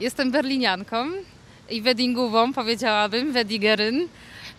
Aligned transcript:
Jestem 0.00 0.30
berlinianką 0.30 1.06
i 1.70 1.82
weddingową, 1.82 2.52
powiedziałabym, 2.52 3.32
wedigeryn. 3.32 4.08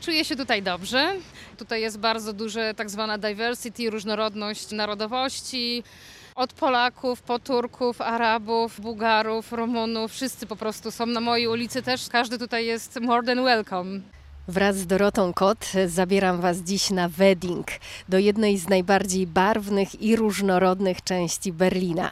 Czuję 0.02 0.25
się 0.25 0.36
tutaj 0.36 0.64
dobrze. 0.64 1.14
Tutaj 1.58 1.82
jest 1.82 2.00
bardzo 2.00 2.33
duże 2.33 2.74
tak 2.74 2.90
zwana 2.90 3.17
diversity, 3.17 3.90
różnorodność 3.90 4.72
narodowości. 4.72 5.83
Od 6.35 6.54
Polaków, 6.54 7.22
po 7.22 7.40
Turków, 7.40 8.02
Arabów, 8.02 8.82
Bułgarów, 8.82 9.52
Rumunów, 9.52 10.12
wszyscy 10.12 10.48
po 10.48 10.55
prostu 10.55 10.91
są 10.91 11.05
na 11.05 11.19
mojej 11.19 11.47
ulicy 11.47 11.81
też. 11.81 12.09
Każdy 12.09 12.37
tutaj 12.37 12.65
jest 12.65 12.99
more 12.99 13.27
than 13.27 13.43
welcome. 13.43 14.20
Wraz 14.52 14.77
z 14.77 14.88
Dorotą 14.88 15.33
Kot 15.33 15.71
zabieram 15.88 16.41
Was 16.41 16.57
dziś 16.57 16.89
na 16.89 17.09
wedding 17.09 17.68
do 18.09 18.20
jednej 18.20 18.57
z 18.57 18.70
najbardziej 18.70 19.27
barwnych 19.27 20.01
i 20.01 20.15
różnorodnych 20.15 21.04
części 21.04 21.54
Berlina. 21.54 22.11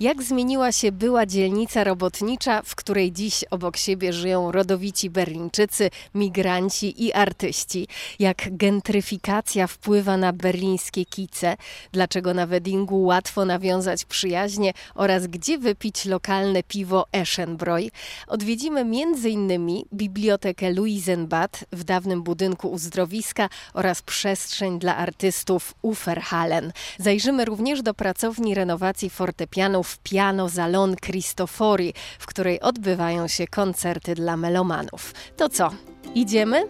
Jak 0.00 0.22
zmieniła 0.22 0.72
się 0.72 0.92
była 0.92 1.26
dzielnica 1.26 1.84
robotnicza, 1.84 2.62
w 2.62 2.74
której 2.74 3.12
dziś 3.12 3.44
obok 3.50 3.76
siebie 3.76 4.12
żyją 4.12 4.52
rodowici 4.52 5.10
Berlińczycy, 5.10 5.90
migranci 6.14 7.04
i 7.04 7.12
artyści. 7.12 7.88
Jak 8.18 8.56
gentryfikacja 8.56 9.66
wpływa 9.66 10.16
na 10.16 10.32
berlińskie 10.32 11.04
kice, 11.04 11.56
dlaczego 11.92 12.34
na 12.34 12.46
weddingu 12.46 13.02
łatwo 13.02 13.44
nawiązać 13.44 14.04
przyjaźnie 14.04 14.72
oraz 14.94 15.26
gdzie 15.26 15.58
wypić 15.58 16.04
lokalne 16.04 16.62
piwo 16.62 17.06
Eschenbräu. 17.12 17.88
Odwiedzimy 18.26 18.80
m.in. 18.80 19.68
bibliotekę 19.92 20.72
Luisenbad 20.72 21.64
w 21.80 21.84
dawnym 21.84 22.22
budynku 22.22 22.68
uzdrowiska 22.68 23.48
oraz 23.74 24.02
przestrzeń 24.02 24.78
dla 24.78 24.96
artystów 24.96 25.74
Uferhallen. 25.82 26.72
Zajrzymy 26.98 27.44
również 27.44 27.82
do 27.82 27.94
pracowni 27.94 28.54
renowacji 28.54 29.10
fortepianów 29.10 29.98
Piano 29.98 30.48
Salon 30.48 30.96
Cristofori, 30.96 31.94
w 32.18 32.26
której 32.26 32.60
odbywają 32.60 33.28
się 33.28 33.46
koncerty 33.46 34.14
dla 34.14 34.36
melomanów. 34.36 35.14
To 35.36 35.48
co? 35.48 35.70
Idziemy? 36.14 36.64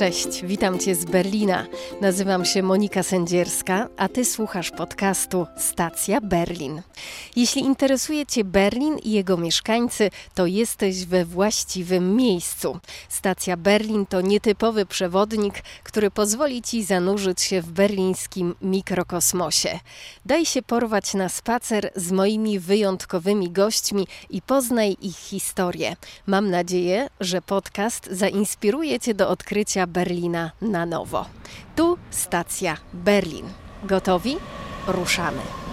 Cześć, 0.00 0.44
witam 0.44 0.78
Cię 0.78 0.94
z 0.94 1.04
Berlina. 1.04 1.66
Nazywam 2.00 2.44
się 2.44 2.62
Monika 2.62 3.02
Sędzierska, 3.02 3.88
a 3.96 4.08
Ty 4.08 4.24
słuchasz 4.24 4.70
podcastu 4.70 5.46
Stacja 5.56 6.20
Berlin. 6.20 6.82
Jeśli 7.36 7.62
interesuje 7.62 8.26
Cię 8.26 8.44
Berlin 8.44 8.98
i 8.98 9.10
jego 9.10 9.36
mieszkańcy, 9.36 10.10
to 10.34 10.46
jesteś 10.46 11.04
we 11.04 11.24
właściwym 11.24 12.16
miejscu. 12.16 12.78
Stacja 13.08 13.56
Berlin 13.56 14.06
to 14.06 14.20
nietypowy 14.20 14.86
przewodnik, 14.86 15.62
który 15.82 16.10
pozwoli 16.10 16.62
Ci 16.62 16.84
zanurzyć 16.84 17.40
się 17.40 17.62
w 17.62 17.72
berlińskim 17.72 18.54
mikrokosmosie. 18.62 19.78
Daj 20.26 20.46
się 20.46 20.62
porwać 20.62 21.14
na 21.14 21.28
spacer 21.28 21.90
z 21.96 22.12
moimi 22.12 22.58
wyjątkowymi 22.58 23.50
gośćmi 23.50 24.06
i 24.30 24.42
poznaj 24.42 24.96
ich 25.02 25.16
historię. 25.16 25.96
Mam 26.26 26.50
nadzieję, 26.50 27.08
że 27.20 27.42
podcast 27.42 28.08
zainspiruje 28.10 29.00
Cię 29.00 29.14
do 29.14 29.28
odkrycia 29.28 29.86
Berlina 29.90 30.50
na 30.62 30.86
nowo. 30.86 31.26
Tu 31.74 31.98
stacja 32.10 32.76
Berlin. 32.94 33.50
Gotowi? 33.82 34.36
Ruszamy. 34.86 35.69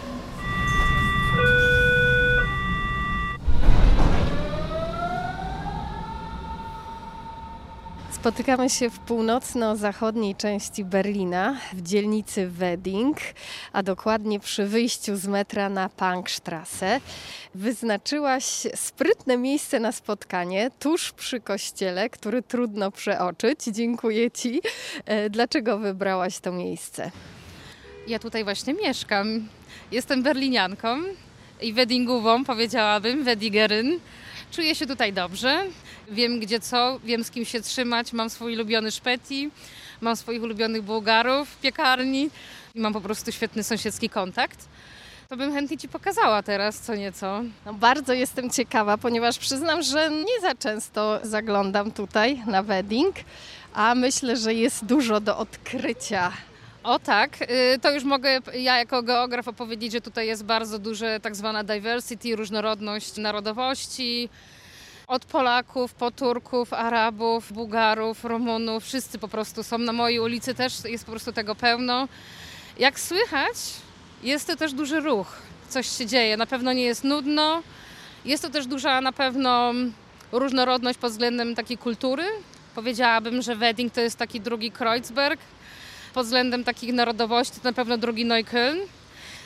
Spotykamy 8.22 8.70
się 8.70 8.90
w 8.90 9.00
północno-zachodniej 9.00 10.36
części 10.36 10.86
Berlina, 10.86 11.58
w 11.74 11.82
dzielnicy 11.82 12.48
Wedding, 12.48 13.18
a 13.74 13.84
dokładnie 13.84 14.40
przy 14.40 14.66
wyjściu 14.66 15.16
z 15.16 15.28
metra 15.28 15.70
na 15.70 15.90
Punkstrasse. 15.90 17.02
Wyznaczyłaś 17.56 18.44
sprytne 18.76 19.38
miejsce 19.38 19.80
na 19.80 19.92
spotkanie 19.92 20.72
tuż 20.80 21.12
przy 21.12 21.40
kościele, 21.40 22.10
który 22.10 22.42
trudno 22.42 22.92
przeoczyć. 22.92 23.60
Dziękuję 23.64 24.32
Ci. 24.32 24.62
E, 25.06 25.30
dlaczego 25.30 25.78
wybrałaś 25.78 26.40
to 26.40 26.52
miejsce? 26.52 27.12
Ja 28.08 28.20
tutaj 28.20 28.44
właśnie 28.44 28.74
mieszkam. 28.74 29.48
Jestem 29.92 30.24
berlinianką 30.24 30.98
i 31.62 31.74
weddingową, 31.74 32.46
powiedziałabym, 32.46 33.24
wedigeryn. 33.24 34.00
Czuję 34.52 34.76
się 34.76 34.88
tutaj 34.88 35.14
dobrze. 35.14 35.64
Wiem 36.12 36.40
gdzie 36.40 36.60
co, 36.60 37.00
wiem 37.04 37.24
z 37.24 37.32
kim 37.32 37.46
się 37.46 37.62
trzymać. 37.62 38.14
Mam 38.14 38.30
swój 38.30 38.54
ulubiony 38.54 38.92
szpeti, 38.92 39.50
mam 40.02 40.16
swoich 40.16 40.44
ulubionych 40.44 40.82
Bułgarów 40.82 41.50
w 41.50 41.58
piekarni 41.58 42.30
i 42.76 42.80
mam 42.80 42.94
po 42.94 43.02
prostu 43.02 43.32
świetny 43.32 43.64
sąsiedzki 43.64 44.10
kontakt. 44.10 44.68
To 45.30 45.38
bym 45.38 45.54
chętnie 45.54 45.78
Ci 45.78 45.88
pokazała 45.88 46.44
teraz 46.44 46.80
co 46.80 46.96
nieco. 46.96 47.42
No 47.66 47.74
bardzo 47.74 48.14
jestem 48.14 48.50
ciekawa, 48.50 48.98
ponieważ 48.98 49.38
przyznam, 49.38 49.82
że 49.82 50.10
nie 50.12 50.42
za 50.42 50.56
często 50.56 51.20
zaglądam 51.24 51.92
tutaj 51.92 52.42
na 52.46 52.64
wedding, 52.64 53.16
a 53.74 53.96
myślę, 53.96 54.38
że 54.38 54.54
jest 54.54 54.86
dużo 54.86 55.20
do 55.20 55.38
odkrycia. 55.38 56.32
O 56.88 57.00
tak, 57.00 57.42
y, 57.42 57.80
to 57.82 57.92
już 57.92 58.04
mogę 58.04 58.40
ja 58.54 58.78
jako 58.78 59.04
geograf 59.04 59.48
opowiedzieć, 59.48 59.92
że 59.92 60.02
tutaj 60.02 60.28
jest 60.28 60.44
bardzo 60.44 60.80
duże 60.80 61.20
tak 61.20 61.36
zwana 61.36 61.64
diversity, 61.64 62.36
różnorodność 62.36 63.18
narodowości. 63.18 64.30
Od 65.08 65.26
Polaków, 65.26 65.94
po 65.94 66.12
Turków, 66.12 66.74
Arabów, 66.74 67.54
Bułgarów, 67.54 68.24
Rumunów, 68.24 68.84
wszyscy 68.84 69.20
po 69.20 69.28
prostu 69.28 69.64
są 69.64 69.78
na 69.78 69.94
mojej 69.94 70.20
ulicy, 70.20 70.56
też 70.56 70.84
jest 70.86 71.06
po 71.06 71.12
prostu 71.12 71.34
tego 71.34 71.56
pełno. 71.56 72.08
Jak 72.80 73.00
słychać, 73.00 73.56
jest 74.24 74.48
to 74.48 74.56
też 74.56 74.74
duży 74.74 75.00
ruch, 75.00 75.36
coś 75.70 75.98
się 75.98 76.06
dzieje, 76.06 76.38
na 76.38 76.46
pewno 76.46 76.74
nie 76.74 76.84
jest 76.84 77.04
nudno. 77.04 77.64
Jest 78.26 78.44
to 78.44 78.50
też 78.50 78.68
duża 78.68 79.02
na 79.02 79.12
pewno 79.12 79.74
różnorodność 80.32 81.00
pod 81.00 81.12
względem 81.12 81.56
takiej 81.56 81.78
kultury. 81.78 82.24
Powiedziałabym, 82.76 83.42
że 83.42 83.56
wedding 83.56 83.94
to 83.94 84.02
jest 84.02 84.18
taki 84.18 84.42
drugi 84.42 84.72
Kreuzberg. 84.72 85.40
Pod 86.18 86.26
względem 86.26 86.64
takich 86.64 86.94
narodowości 86.94 87.60
to 87.60 87.70
na 87.70 87.74
pewno 87.74 87.98
drugi 87.98 88.26
Neukölln. 88.26 88.80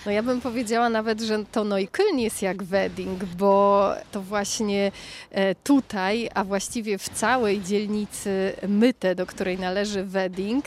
No 0.06 0.12
ja 0.12 0.24
bym 0.24 0.42
powiedziała 0.42 0.90
nawet, 0.90 1.22
że 1.22 1.46
to 1.52 1.64
Neukölln 1.64 2.20
jest 2.20 2.42
jak 2.42 2.64
wedding, 2.64 3.24
bo 3.24 3.94
to 4.12 4.22
właśnie 4.22 4.92
e, 5.32 5.56
tutaj, 5.56 6.30
a 6.34 6.44
właściwie 6.44 6.98
w 6.98 7.10
całej 7.10 7.62
dzielnicy 7.62 8.54
Myte, 8.68 9.16
do 9.16 9.26
której 9.26 9.60
należy 9.60 10.04
wedding, 10.04 10.66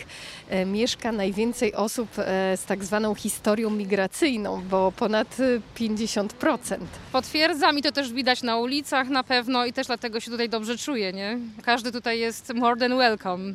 e, 0.48 0.66
mieszka 0.66 1.12
najwięcej 1.12 1.74
osób 1.74 2.08
e, 2.18 2.56
z 2.56 2.64
tak 2.64 2.84
zwaną 2.84 3.14
historią 3.14 3.70
migracyjną, 3.70 4.62
bo 4.70 4.92
ponad 4.92 5.36
50%. 5.76 6.76
Potwierdzam 7.12 7.78
i 7.78 7.82
to 7.82 7.92
też 7.92 8.12
widać 8.12 8.42
na 8.42 8.56
ulicach 8.56 9.08
na 9.08 9.24
pewno 9.24 9.66
i 9.66 9.72
też 9.72 9.86
dlatego 9.86 10.20
się 10.20 10.30
tutaj 10.30 10.48
dobrze 10.48 10.78
czuję, 10.78 11.12
nie? 11.12 11.38
Każdy 11.62 11.92
tutaj 11.92 12.18
jest 12.18 12.54
more 12.54 12.80
than 12.80 12.98
welcome. 12.98 13.54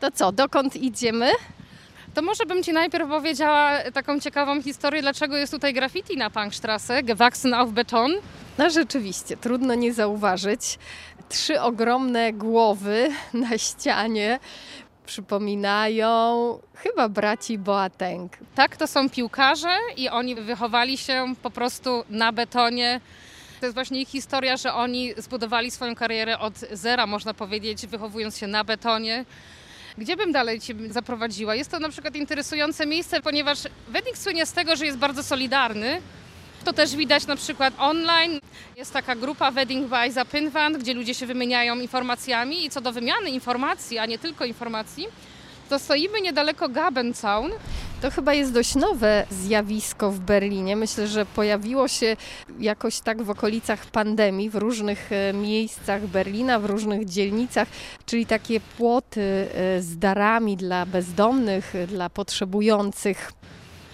To 0.00 0.10
co, 0.10 0.32
dokąd 0.32 0.76
idziemy? 0.76 1.30
To 2.14 2.22
może 2.22 2.46
bym 2.46 2.62
Ci 2.62 2.72
najpierw 2.72 3.08
powiedziała 3.08 3.78
taką 3.94 4.20
ciekawą 4.20 4.62
historię, 4.62 5.02
dlaczego 5.02 5.36
jest 5.36 5.52
tutaj 5.52 5.74
graffiti 5.74 6.16
na 6.16 6.30
Punkstrasse, 6.30 7.02
gewachsen 7.02 7.54
auf 7.54 7.70
Beton. 7.70 8.12
No 8.58 8.70
rzeczywiście, 8.70 9.36
trudno 9.36 9.74
nie 9.74 9.92
zauważyć. 9.92 10.78
Trzy 11.28 11.60
ogromne 11.60 12.32
głowy 12.32 13.08
na 13.48 13.58
ścianie 13.58 14.38
przypominają 15.06 16.58
chyba 16.74 17.08
braci 17.08 17.58
Boateng. 17.58 18.32
Tak, 18.54 18.76
to 18.76 18.86
są 18.86 19.10
piłkarze 19.10 19.76
i 19.96 20.08
oni 20.08 20.34
wychowali 20.34 20.98
się 20.98 21.34
po 21.42 21.50
prostu 21.50 22.04
na 22.10 22.32
betonie. 22.32 23.00
To 23.60 23.66
jest 23.66 23.74
właśnie 23.74 24.00
ich 24.00 24.08
historia, 24.08 24.56
że 24.56 24.74
oni 24.74 25.14
zbudowali 25.16 25.70
swoją 25.70 25.94
karierę 25.94 26.38
od 26.38 26.58
zera, 26.58 27.06
można 27.06 27.34
powiedzieć, 27.34 27.86
wychowując 27.86 28.38
się 28.38 28.46
na 28.46 28.64
betonie. 28.64 29.24
Gdzie 29.98 30.16
bym 30.16 30.32
dalej 30.32 30.60
Cię 30.60 30.74
zaprowadziła? 30.90 31.54
Jest 31.54 31.70
to 31.70 31.78
na 31.78 31.88
przykład 31.88 32.16
interesujące 32.16 32.86
miejsce, 32.86 33.20
ponieważ 33.20 33.58
Wedding 33.88 34.18
słynie 34.18 34.46
z 34.46 34.52
tego, 34.52 34.76
że 34.76 34.86
jest 34.86 34.98
bardzo 34.98 35.22
solidarny. 35.22 36.00
To 36.64 36.72
też 36.72 36.96
widać 36.96 37.26
na 37.26 37.36
przykład 37.36 37.74
online. 37.78 38.40
Jest 38.76 38.92
taka 38.92 39.14
grupa 39.14 39.50
Wedding 39.50 39.88
by 39.88 40.12
Zapinwand, 40.12 40.78
gdzie 40.78 40.94
ludzie 40.94 41.14
się 41.14 41.26
wymieniają 41.26 41.80
informacjami 41.80 42.64
i 42.64 42.70
co 42.70 42.80
do 42.80 42.92
wymiany 42.92 43.30
informacji, 43.30 43.98
a 43.98 44.06
nie 44.06 44.18
tylko 44.18 44.44
informacji, 44.44 45.06
to 45.68 45.78
stoimy 45.78 46.20
niedaleko 46.20 46.68
Gabenzaun. 46.68 47.52
To 48.00 48.10
chyba 48.10 48.34
jest 48.34 48.52
dość 48.52 48.74
nowe 48.74 49.26
zjawisko 49.30 50.10
w 50.10 50.18
Berlinie. 50.18 50.76
Myślę, 50.76 51.06
że 51.06 51.26
pojawiło 51.26 51.88
się 51.88 52.16
jakoś 52.58 53.00
tak 53.00 53.22
w 53.22 53.30
okolicach 53.30 53.86
pandemii, 53.86 54.50
w 54.50 54.54
różnych 54.54 55.12
e, 55.12 55.32
miejscach 55.32 56.06
Berlina, 56.06 56.58
w 56.58 56.64
różnych 56.64 57.04
dzielnicach, 57.04 57.68
czyli 58.06 58.26
takie 58.26 58.60
płoty 58.60 59.20
e, 59.20 59.82
z 59.82 59.98
darami 59.98 60.56
dla 60.56 60.86
bezdomnych, 60.86 61.72
dla 61.88 62.10
potrzebujących. 62.10 63.32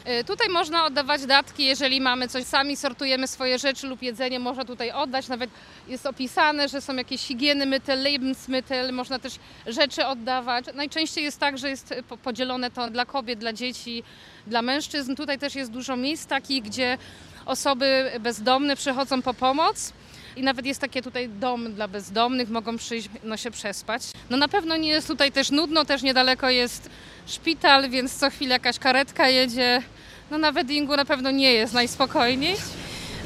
Y, 0.08 0.24
Tutaj 0.24 0.48
można 0.48 0.84
oddawać 0.84 1.26
datki, 1.26 1.64
jeżeli 1.64 2.00
mamy 2.00 2.28
coś, 2.28 2.44
sami 2.44 2.76
sortujemy 2.76 3.28
swoje 3.28 3.58
rzeczy 3.58 3.86
lub 3.86 4.02
jedzenie, 4.02 4.38
można 4.38 4.64
tutaj 4.64 4.90
oddać. 4.90 5.28
Nawet 5.28 5.50
jest 5.88 6.06
opisane, 6.06 6.68
że 6.68 6.80
są 6.80 6.94
jakieś 6.96 7.20
higieny 7.20 7.66
mytel, 7.66 8.02
Lebensmittel, 8.02 8.92
można 8.92 9.18
też 9.18 9.34
rzeczy 9.66 10.06
oddawać. 10.06 10.64
Najczęściej 10.74 11.24
jest 11.24 11.38
tak, 11.40 11.58
że 11.58 11.70
jest 11.70 11.94
po- 12.08 12.16
podzielone 12.16 12.70
to 12.70 12.90
dla 12.90 13.06
kobiet, 13.06 13.38
dla 13.38 13.52
dzieci, 13.52 14.02
dla 14.46 14.62
mężczyzn. 14.62 15.14
Tutaj 15.16 15.38
też 15.38 15.54
jest 15.54 15.70
dużo 15.70 15.96
miejsc 15.96 16.26
takich, 16.26 16.62
gdzie 16.64 16.98
osoby 17.46 18.10
bezdomne 18.20 18.76
przychodzą 18.76 19.22
po 19.22 19.34
pomoc. 19.34 19.92
I 20.36 20.42
nawet 20.42 20.66
jest 20.66 20.80
takie 20.80 21.02
tutaj 21.02 21.28
dom 21.28 21.74
dla 21.74 21.88
bezdomnych, 21.88 22.50
mogą 22.50 22.76
przyjść, 22.76 23.08
no 23.24 23.36
się 23.36 23.50
przespać. 23.50 24.02
No 24.30 24.36
na 24.36 24.48
pewno 24.48 24.76
nie 24.76 24.88
jest 24.88 25.08
tutaj 25.08 25.32
też 25.32 25.50
nudno, 25.50 25.84
też 25.84 26.02
niedaleko 26.02 26.50
jest 26.50 26.90
szpital, 27.26 27.90
więc 27.90 28.14
co 28.14 28.30
chwilę 28.30 28.52
jakaś 28.52 28.78
karetka 28.78 29.28
jedzie. 29.28 29.82
No 30.30 30.38
na 30.38 30.52
weddingu 30.52 30.96
na 30.96 31.04
pewno 31.04 31.30
nie 31.30 31.52
jest 31.52 31.74
najspokojniej. 31.74 32.56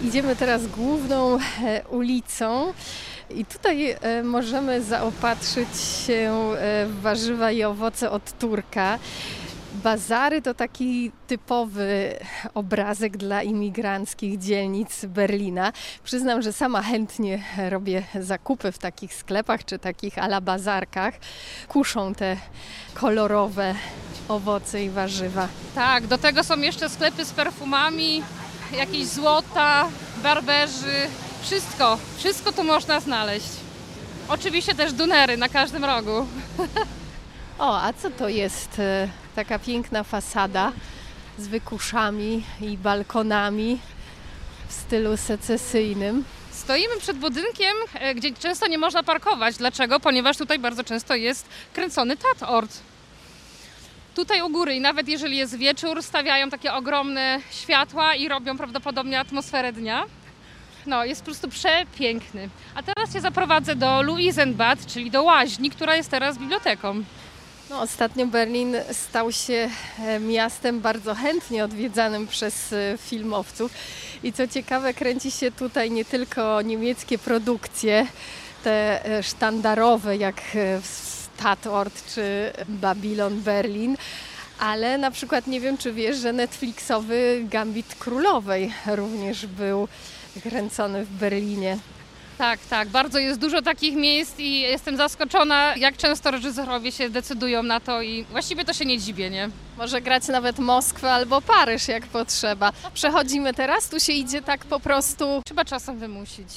Idziemy 0.04 0.36
teraz 0.36 0.66
główną 0.66 1.38
e, 1.64 1.82
ulicą 1.88 2.72
i 3.30 3.44
tutaj 3.44 3.90
e, 3.90 4.22
możemy 4.22 4.82
zaopatrzyć 4.82 5.68
się 6.06 6.52
e, 6.58 6.86
w 6.86 7.00
warzywa 7.00 7.50
i 7.50 7.64
owoce 7.64 8.10
od 8.10 8.38
Turka. 8.38 8.98
Bazary 9.86 10.42
to 10.42 10.54
taki 10.54 11.12
typowy 11.26 12.18
obrazek 12.54 13.16
dla 13.16 13.42
imigranckich 13.42 14.38
dzielnic 14.38 15.04
Berlina. 15.04 15.72
Przyznam, 16.04 16.42
że 16.42 16.52
sama 16.52 16.82
chętnie 16.82 17.42
robię 17.68 18.02
zakupy 18.20 18.72
w 18.72 18.78
takich 18.78 19.14
sklepach 19.14 19.64
czy 19.64 19.78
takich 19.78 20.18
ala 20.18 20.40
bazarkach. 20.40 21.14
Kuszą 21.68 22.14
te 22.14 22.36
kolorowe 22.94 23.74
owoce 24.28 24.84
i 24.84 24.90
warzywa. 24.90 25.48
Tak, 25.74 26.06
do 26.06 26.18
tego 26.18 26.44
są 26.44 26.58
jeszcze 26.58 26.88
sklepy 26.88 27.24
z 27.24 27.32
perfumami, 27.32 28.22
jakieś 28.72 29.06
złota, 29.06 29.88
barberzy, 30.22 31.08
wszystko, 31.42 31.98
wszystko 32.16 32.52
tu 32.52 32.64
można 32.64 33.00
znaleźć. 33.00 33.50
Oczywiście 34.28 34.74
też 34.74 34.92
dunery 34.92 35.36
na 35.36 35.48
każdym 35.48 35.84
rogu. 35.84 36.26
O, 37.58 37.80
a 37.82 37.92
co 37.92 38.10
to 38.10 38.28
jest 38.28 38.78
e, 38.78 39.08
taka 39.36 39.58
piękna 39.58 40.04
fasada 40.04 40.72
z 41.38 41.48
wykuszami 41.48 42.42
i 42.60 42.78
balkonami 42.78 43.78
w 44.68 44.72
stylu 44.72 45.16
secesyjnym? 45.16 46.24
Stoimy 46.50 46.96
przed 46.98 47.16
budynkiem, 47.18 47.76
e, 47.94 48.14
gdzie 48.14 48.32
często 48.32 48.68
nie 48.68 48.78
można 48.78 49.02
parkować. 49.02 49.56
Dlaczego? 49.56 50.00
Ponieważ 50.00 50.36
tutaj 50.36 50.58
bardzo 50.58 50.84
często 50.84 51.14
jest 51.14 51.48
kręcony 51.72 52.16
Tatort. 52.16 52.70
Tutaj 54.14 54.42
u 54.42 54.50
góry 54.50 54.74
i 54.74 54.80
nawet 54.80 55.08
jeżeli 55.08 55.36
jest 55.36 55.56
wieczór, 55.56 56.02
stawiają 56.02 56.50
takie 56.50 56.72
ogromne 56.72 57.40
światła 57.50 58.14
i 58.14 58.28
robią 58.28 58.56
prawdopodobnie 58.56 59.20
atmosferę 59.20 59.72
dnia. 59.72 60.04
No, 60.86 61.04
jest 61.04 61.20
po 61.20 61.24
prostu 61.24 61.48
przepiękny. 61.48 62.48
A 62.74 62.82
teraz 62.82 63.12
Cię 63.12 63.20
zaprowadzę 63.20 63.76
do 63.76 64.02
Luisenbad, 64.02 64.86
czyli 64.86 65.10
do 65.10 65.22
łaźni, 65.22 65.70
która 65.70 65.96
jest 65.96 66.10
teraz 66.10 66.38
biblioteką. 66.38 67.04
No, 67.70 67.80
ostatnio 67.80 68.26
Berlin 68.26 68.76
stał 68.92 69.32
się 69.32 69.70
e, 69.98 70.20
miastem 70.20 70.80
bardzo 70.80 71.14
chętnie 71.14 71.64
odwiedzanym 71.64 72.26
przez 72.26 72.72
e, 72.72 72.98
filmowców. 72.98 73.72
I 74.22 74.32
co 74.32 74.48
ciekawe, 74.48 74.94
kręci 74.94 75.30
się 75.30 75.50
tutaj 75.50 75.90
nie 75.90 76.04
tylko 76.04 76.62
niemieckie 76.62 77.18
produkcje, 77.18 78.06
te 78.64 79.04
e, 79.04 79.22
sztandarowe 79.22 80.16
jak 80.16 80.42
Tatort 81.36 82.14
czy 82.14 82.52
Babylon 82.68 83.40
Berlin, 83.40 83.96
ale 84.58 84.98
na 84.98 85.10
przykład 85.10 85.46
nie 85.46 85.60
wiem, 85.60 85.78
czy 85.78 85.92
wiesz, 85.92 86.16
że 86.16 86.32
Netflixowy 86.32 87.44
Gambit 87.50 87.94
Królowej 87.98 88.72
również 88.86 89.46
był 89.46 89.88
kręcony 90.42 91.04
w 91.04 91.10
Berlinie. 91.10 91.78
Tak, 92.38 92.60
tak, 92.70 92.88
bardzo 92.88 93.18
jest 93.18 93.40
dużo 93.40 93.62
takich 93.62 93.94
miejsc 93.94 94.38
i 94.38 94.60
jestem 94.60 94.96
zaskoczona, 94.96 95.76
jak 95.76 95.96
często 95.96 96.30
reżyserowie 96.30 96.92
się 96.92 97.10
decydują 97.10 97.62
na 97.62 97.80
to 97.80 98.02
i 98.02 98.24
właściwie 98.24 98.64
to 98.64 98.72
się 98.72 98.84
nie 98.84 98.98
dziwię, 98.98 99.30
nie? 99.30 99.50
Może 99.78 100.00
grać 100.00 100.28
nawet 100.28 100.58
Moskwę 100.58 101.12
albo 101.12 101.40
Paryż, 101.40 101.88
jak 101.88 102.06
potrzeba. 102.06 102.72
Przechodzimy 102.94 103.54
teraz, 103.54 103.88
tu 103.88 104.00
się 104.00 104.12
idzie 104.12 104.42
tak 104.42 104.64
po 104.64 104.80
prostu. 104.80 105.42
Trzeba 105.46 105.64
czasem 105.64 105.98
wymusić. 105.98 106.48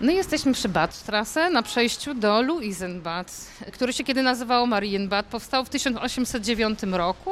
No 0.00 0.12
i 0.12 0.14
jesteśmy 0.14 0.52
przy 0.52 0.68
Badstrasse 0.68 1.50
na 1.50 1.62
przejściu 1.62 2.14
do 2.14 2.42
Luisenbad, 2.42 3.32
który 3.72 3.92
się 3.92 4.04
kiedy 4.04 4.22
nazywało 4.22 4.66
Marienbad. 4.66 5.26
Powstał 5.26 5.64
w 5.64 5.68
1809 5.68 6.78
roku. 6.82 7.30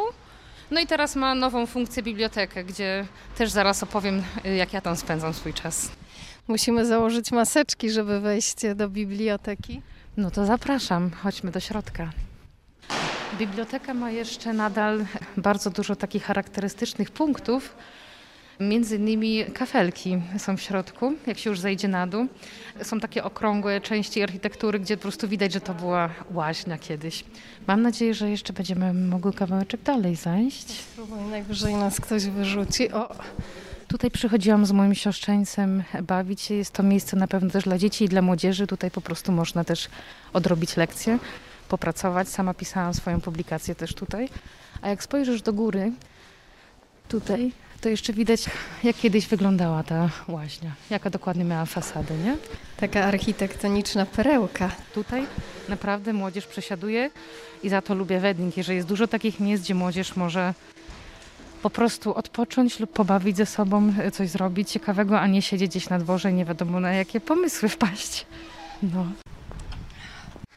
No 0.70 0.80
i 0.80 0.86
teraz 0.86 1.16
ma 1.16 1.34
nową 1.34 1.66
funkcję 1.66 2.02
bibliotekę, 2.02 2.64
gdzie 2.64 3.06
też 3.38 3.50
zaraz 3.50 3.82
opowiem, 3.82 4.22
jak 4.56 4.72
ja 4.72 4.80
tam 4.80 4.96
spędzam 4.96 5.34
swój 5.34 5.54
czas. 5.54 5.88
Musimy 6.48 6.86
założyć 6.86 7.32
maseczki, 7.32 7.90
żeby 7.90 8.20
wejść 8.20 8.56
do 8.74 8.88
biblioteki. 8.88 9.82
No 10.16 10.30
to 10.30 10.46
zapraszam, 10.46 11.10
chodźmy 11.10 11.50
do 11.50 11.60
środka. 11.60 12.10
Biblioteka 13.38 13.94
ma 13.94 14.10
jeszcze 14.10 14.52
nadal 14.52 15.04
bardzo 15.36 15.70
dużo 15.70 15.96
takich 15.96 16.24
charakterystycznych 16.24 17.10
punktów. 17.10 17.76
Między 18.60 18.96
innymi 18.96 19.44
kafelki 19.44 20.22
są 20.38 20.56
w 20.56 20.60
środku, 20.60 21.12
jak 21.26 21.38
się 21.38 21.50
już 21.50 21.60
zejdzie 21.60 21.88
na 21.88 22.06
dół. 22.06 22.26
Są 22.82 23.00
takie 23.00 23.24
okrągłe 23.24 23.80
części 23.80 24.22
architektury, 24.22 24.80
gdzie 24.80 24.96
po 24.96 25.02
prostu 25.02 25.28
widać, 25.28 25.52
że 25.52 25.60
to 25.60 25.74
była 25.74 26.10
łaźnia 26.34 26.78
kiedyś. 26.78 27.24
Mam 27.66 27.82
nadzieję, 27.82 28.14
że 28.14 28.30
jeszcze 28.30 28.52
będziemy 28.52 28.94
mogły 28.94 29.32
kawałeczek 29.32 29.82
dalej 29.82 30.16
zajść. 30.16 30.72
Spróbuj, 30.72 31.18
najwyżej 31.30 31.74
nas 31.74 32.00
ktoś 32.00 32.24
wyrzuci. 32.24 32.92
O, 32.92 33.14
Tutaj 33.92 34.10
przychodziłam 34.10 34.66
z 34.66 34.72
moim 34.72 34.94
siostrzeńcem 34.94 35.82
bawić 36.02 36.40
się. 36.40 36.54
Jest 36.54 36.72
to 36.72 36.82
miejsce 36.82 37.16
na 37.16 37.26
pewno 37.26 37.50
też 37.50 37.64
dla 37.64 37.78
dzieci 37.78 38.04
i 38.04 38.08
dla 38.08 38.22
młodzieży. 38.22 38.66
Tutaj 38.66 38.90
po 38.90 39.00
prostu 39.00 39.32
można 39.32 39.64
też 39.64 39.88
odrobić 40.32 40.76
lekcje, 40.76 41.18
popracować. 41.68 42.28
Sama 42.28 42.54
pisałam 42.54 42.94
swoją 42.94 43.20
publikację 43.20 43.74
też 43.74 43.94
tutaj. 43.94 44.28
A 44.82 44.88
jak 44.88 45.02
spojrzysz 45.02 45.42
do 45.42 45.52
góry, 45.52 45.92
tutaj, 47.08 47.52
to 47.80 47.88
jeszcze 47.88 48.12
widać, 48.12 48.44
jak 48.84 48.96
kiedyś 48.96 49.26
wyglądała 49.26 49.82
ta 49.82 50.10
łaźnia. 50.28 50.70
Jaka 50.90 51.10
dokładnie 51.10 51.44
miała 51.44 51.64
fasadę, 51.66 52.18
nie? 52.18 52.36
taka 52.76 53.04
architektoniczna 53.04 54.06
perełka. 54.06 54.70
Tutaj 54.94 55.26
naprawdę 55.68 56.12
młodzież 56.12 56.46
przesiaduje 56.46 57.10
i 57.62 57.68
za 57.68 57.82
to 57.82 57.94
lubię 57.94 58.20
wedding, 58.20 58.54
że 58.56 58.74
jest 58.74 58.88
dużo 58.88 59.06
takich 59.06 59.40
miejsc, 59.40 59.64
gdzie 59.64 59.74
młodzież 59.74 60.16
może 60.16 60.54
po 61.62 61.70
prostu 61.70 62.14
odpocząć 62.14 62.80
lub 62.80 62.92
pobawić 62.92 63.36
ze 63.36 63.46
sobą, 63.46 63.92
e, 63.98 64.10
coś 64.10 64.28
zrobić 64.28 64.70
ciekawego, 64.70 65.20
a 65.20 65.26
nie 65.26 65.42
siedzieć 65.42 65.70
gdzieś 65.70 65.88
na 65.88 65.98
dworze 65.98 66.30
i 66.30 66.34
nie 66.34 66.44
wiadomo 66.44 66.80
na 66.80 66.92
jakie 66.92 67.20
pomysły 67.20 67.68
wpaść. 67.76 68.26
No. 68.82 69.06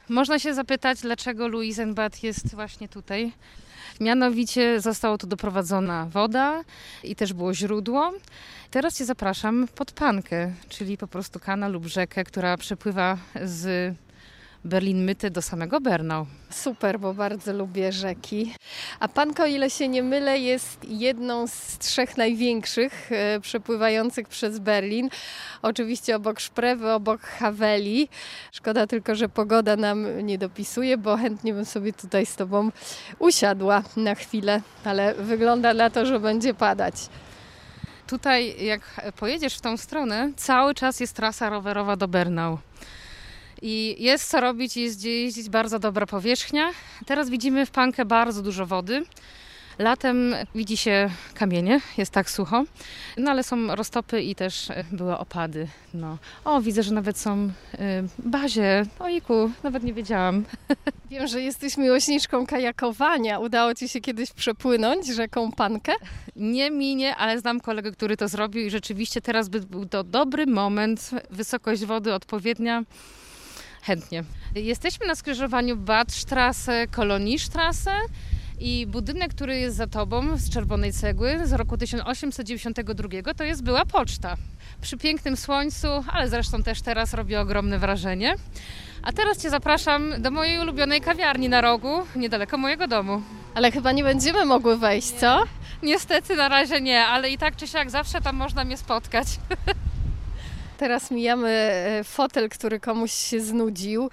Można 0.09 0.39
się 0.39 0.53
zapytać, 0.53 1.01
dlaczego 1.01 1.47
Luisenbad 1.47 2.23
jest 2.23 2.55
właśnie 2.55 2.89
tutaj. 2.89 3.31
Mianowicie 3.99 4.81
została 4.81 5.17
tu 5.17 5.27
doprowadzona 5.27 6.05
woda 6.05 6.63
i 7.03 7.15
też 7.15 7.33
było 7.33 7.53
źródło. 7.53 8.11
Teraz 8.71 8.97
Cię 8.97 9.05
zapraszam 9.05 9.67
pod 9.75 9.91
Pankę, 9.91 10.51
czyli 10.69 10.97
po 10.97 11.07
prostu 11.07 11.39
kanał 11.39 11.71
lub 11.71 11.85
rzekę, 11.85 12.23
która 12.23 12.57
przepływa 12.57 13.17
z 13.43 13.95
Berlin 14.65 15.05
Myty 15.05 15.29
do 15.29 15.41
samego 15.41 15.81
Bernau. 15.81 16.25
Super, 16.49 16.99
bo 16.99 17.13
bardzo 17.13 17.53
lubię 17.53 17.91
rzeki. 17.91 18.53
A 18.99 19.07
Panka, 19.07 19.43
o 19.43 19.45
ile 19.45 19.69
się 19.69 19.87
nie 19.87 20.03
mylę, 20.03 20.39
jest 20.39 20.85
jedną 20.89 21.47
z 21.47 21.77
trzech 21.77 22.17
największych 22.17 23.11
e, 23.11 23.39
przepływających 23.39 24.27
przez 24.27 24.59
Berlin. 24.59 25.09
Oczywiście 25.61 26.15
obok 26.15 26.39
Szprewy, 26.39 26.91
obok 26.91 27.21
Haweli. 27.21 28.09
Szkoda 28.51 28.87
tylko, 28.87 29.15
że 29.15 29.29
pogoda 29.29 29.75
nam 29.75 30.25
nie 30.25 30.37
dopisuje, 30.37 30.97
bo 30.97 31.17
chętnie 31.17 31.53
bym 31.53 31.65
sobie 31.65 31.93
tutaj 31.93 32.25
z 32.25 32.35
Tobą 32.35 32.71
usiadła 33.19 33.83
na 33.97 34.15
chwilę, 34.15 34.61
ale 34.85 35.13
wygląda 35.13 35.73
na 35.73 35.89
to, 35.89 36.05
że 36.05 36.19
będzie 36.19 36.53
padać. 36.53 36.95
Tutaj, 38.07 38.65
jak 38.65 38.81
pojedziesz 39.15 39.55
w 39.55 39.61
tą 39.61 39.77
stronę, 39.77 40.31
cały 40.35 40.73
czas 40.73 40.99
jest 40.99 41.15
trasa 41.15 41.49
rowerowa 41.49 41.95
do 41.95 42.07
Bernau. 42.07 42.57
I 43.61 43.95
jest 43.99 44.29
co 44.29 44.41
robić, 44.41 44.77
jest 44.77 44.99
gdzie 44.99 45.21
jeździć, 45.21 45.49
bardzo 45.49 45.79
dobra 45.79 46.05
powierzchnia. 46.05 46.71
Teraz 47.05 47.29
widzimy 47.29 47.65
w 47.65 47.71
Pankę 47.71 48.05
bardzo 48.05 48.41
dużo 48.41 48.65
wody. 48.65 49.05
Latem 49.79 50.35
widzi 50.55 50.77
się 50.77 51.09
kamienie, 51.33 51.81
jest 51.97 52.11
tak 52.11 52.29
sucho, 52.29 52.63
no 53.17 53.31
ale 53.31 53.43
są 53.43 53.75
roztopy 53.75 54.21
i 54.21 54.35
też 54.35 54.69
e, 54.69 54.83
były 54.91 55.17
opady. 55.17 55.67
No. 55.93 56.17
O, 56.45 56.61
widzę, 56.61 56.83
że 56.83 56.93
nawet 56.93 57.17
są 57.17 57.45
y, 57.45 57.79
bazie. 58.19 58.85
Ojku, 58.99 59.51
nawet 59.63 59.83
nie 59.83 59.93
wiedziałam. 59.93 60.45
Wiem, 61.11 61.27
że 61.27 61.41
jesteś 61.41 61.77
miłośniczką 61.77 62.47
kajakowania. 62.47 63.39
Udało 63.39 63.73
Ci 63.73 63.89
się 63.89 64.01
kiedyś 64.01 64.31
przepłynąć 64.31 65.07
rzeką 65.07 65.51
Pankę? 65.51 65.93
Nie 66.35 66.71
minie, 66.71 67.15
ale 67.15 67.39
znam 67.39 67.61
kolegę, 67.61 67.91
który 67.91 68.17
to 68.17 68.27
zrobił 68.27 68.65
i 68.65 68.69
rzeczywiście 68.69 69.21
teraz 69.21 69.49
by 69.49 69.59
był 69.59 69.85
to 69.85 70.03
dobry 70.03 70.45
moment, 70.45 71.11
wysokość 71.29 71.85
wody 71.85 72.13
odpowiednia. 72.13 72.83
Chętnie. 73.85 74.23
Jesteśmy 74.55 75.07
na 75.07 75.15
skrzyżowaniu 75.15 75.77
Badstrasse, 75.77 76.87
Kolonistrasse 76.87 77.91
I 78.59 78.87
budynek, 78.87 79.33
który 79.33 79.59
jest 79.59 79.77
za 79.77 79.87
tobą 79.87 80.37
z 80.37 80.49
czerwonej 80.49 80.93
cegły 80.93 81.47
z 81.47 81.53
roku 81.53 81.77
1892 81.77 83.33
to 83.33 83.43
jest 83.43 83.63
była 83.63 83.85
poczta. 83.85 84.35
Przy 84.81 84.97
pięknym 84.97 85.37
słońcu, 85.37 85.87
ale 86.11 86.29
zresztą 86.29 86.63
też 86.63 86.81
teraz 86.81 87.13
robi 87.13 87.35
ogromne 87.35 87.79
wrażenie. 87.79 88.35
A 89.03 89.11
teraz 89.11 89.37
Cię 89.37 89.49
zapraszam 89.49 90.21
do 90.21 90.31
mojej 90.31 90.59
ulubionej 90.59 91.01
kawiarni 91.01 91.49
na 91.49 91.61
rogu, 91.61 91.89
niedaleko 92.15 92.57
mojego 92.57 92.87
domu. 92.87 93.21
Ale 93.55 93.71
chyba 93.71 93.91
nie 93.91 94.03
będziemy 94.03 94.45
mogły 94.45 94.77
wejść, 94.77 95.07
co? 95.07 95.43
Niestety 95.83 96.35
na 96.35 96.49
razie 96.49 96.81
nie, 96.81 97.05
ale 97.05 97.29
i 97.29 97.37
tak 97.37 97.55
czy 97.55 97.67
siak 97.67 97.89
zawsze 97.89 98.21
tam 98.21 98.35
można 98.35 98.63
mnie 98.63 98.77
spotkać. 98.77 99.27
Teraz 100.77 101.11
mijamy 101.11 101.49
e, 101.49 102.03
fotel, 102.03 102.49
który 102.49 102.79
komuś 102.79 103.11
się 103.11 103.41
znudził. 103.41 104.09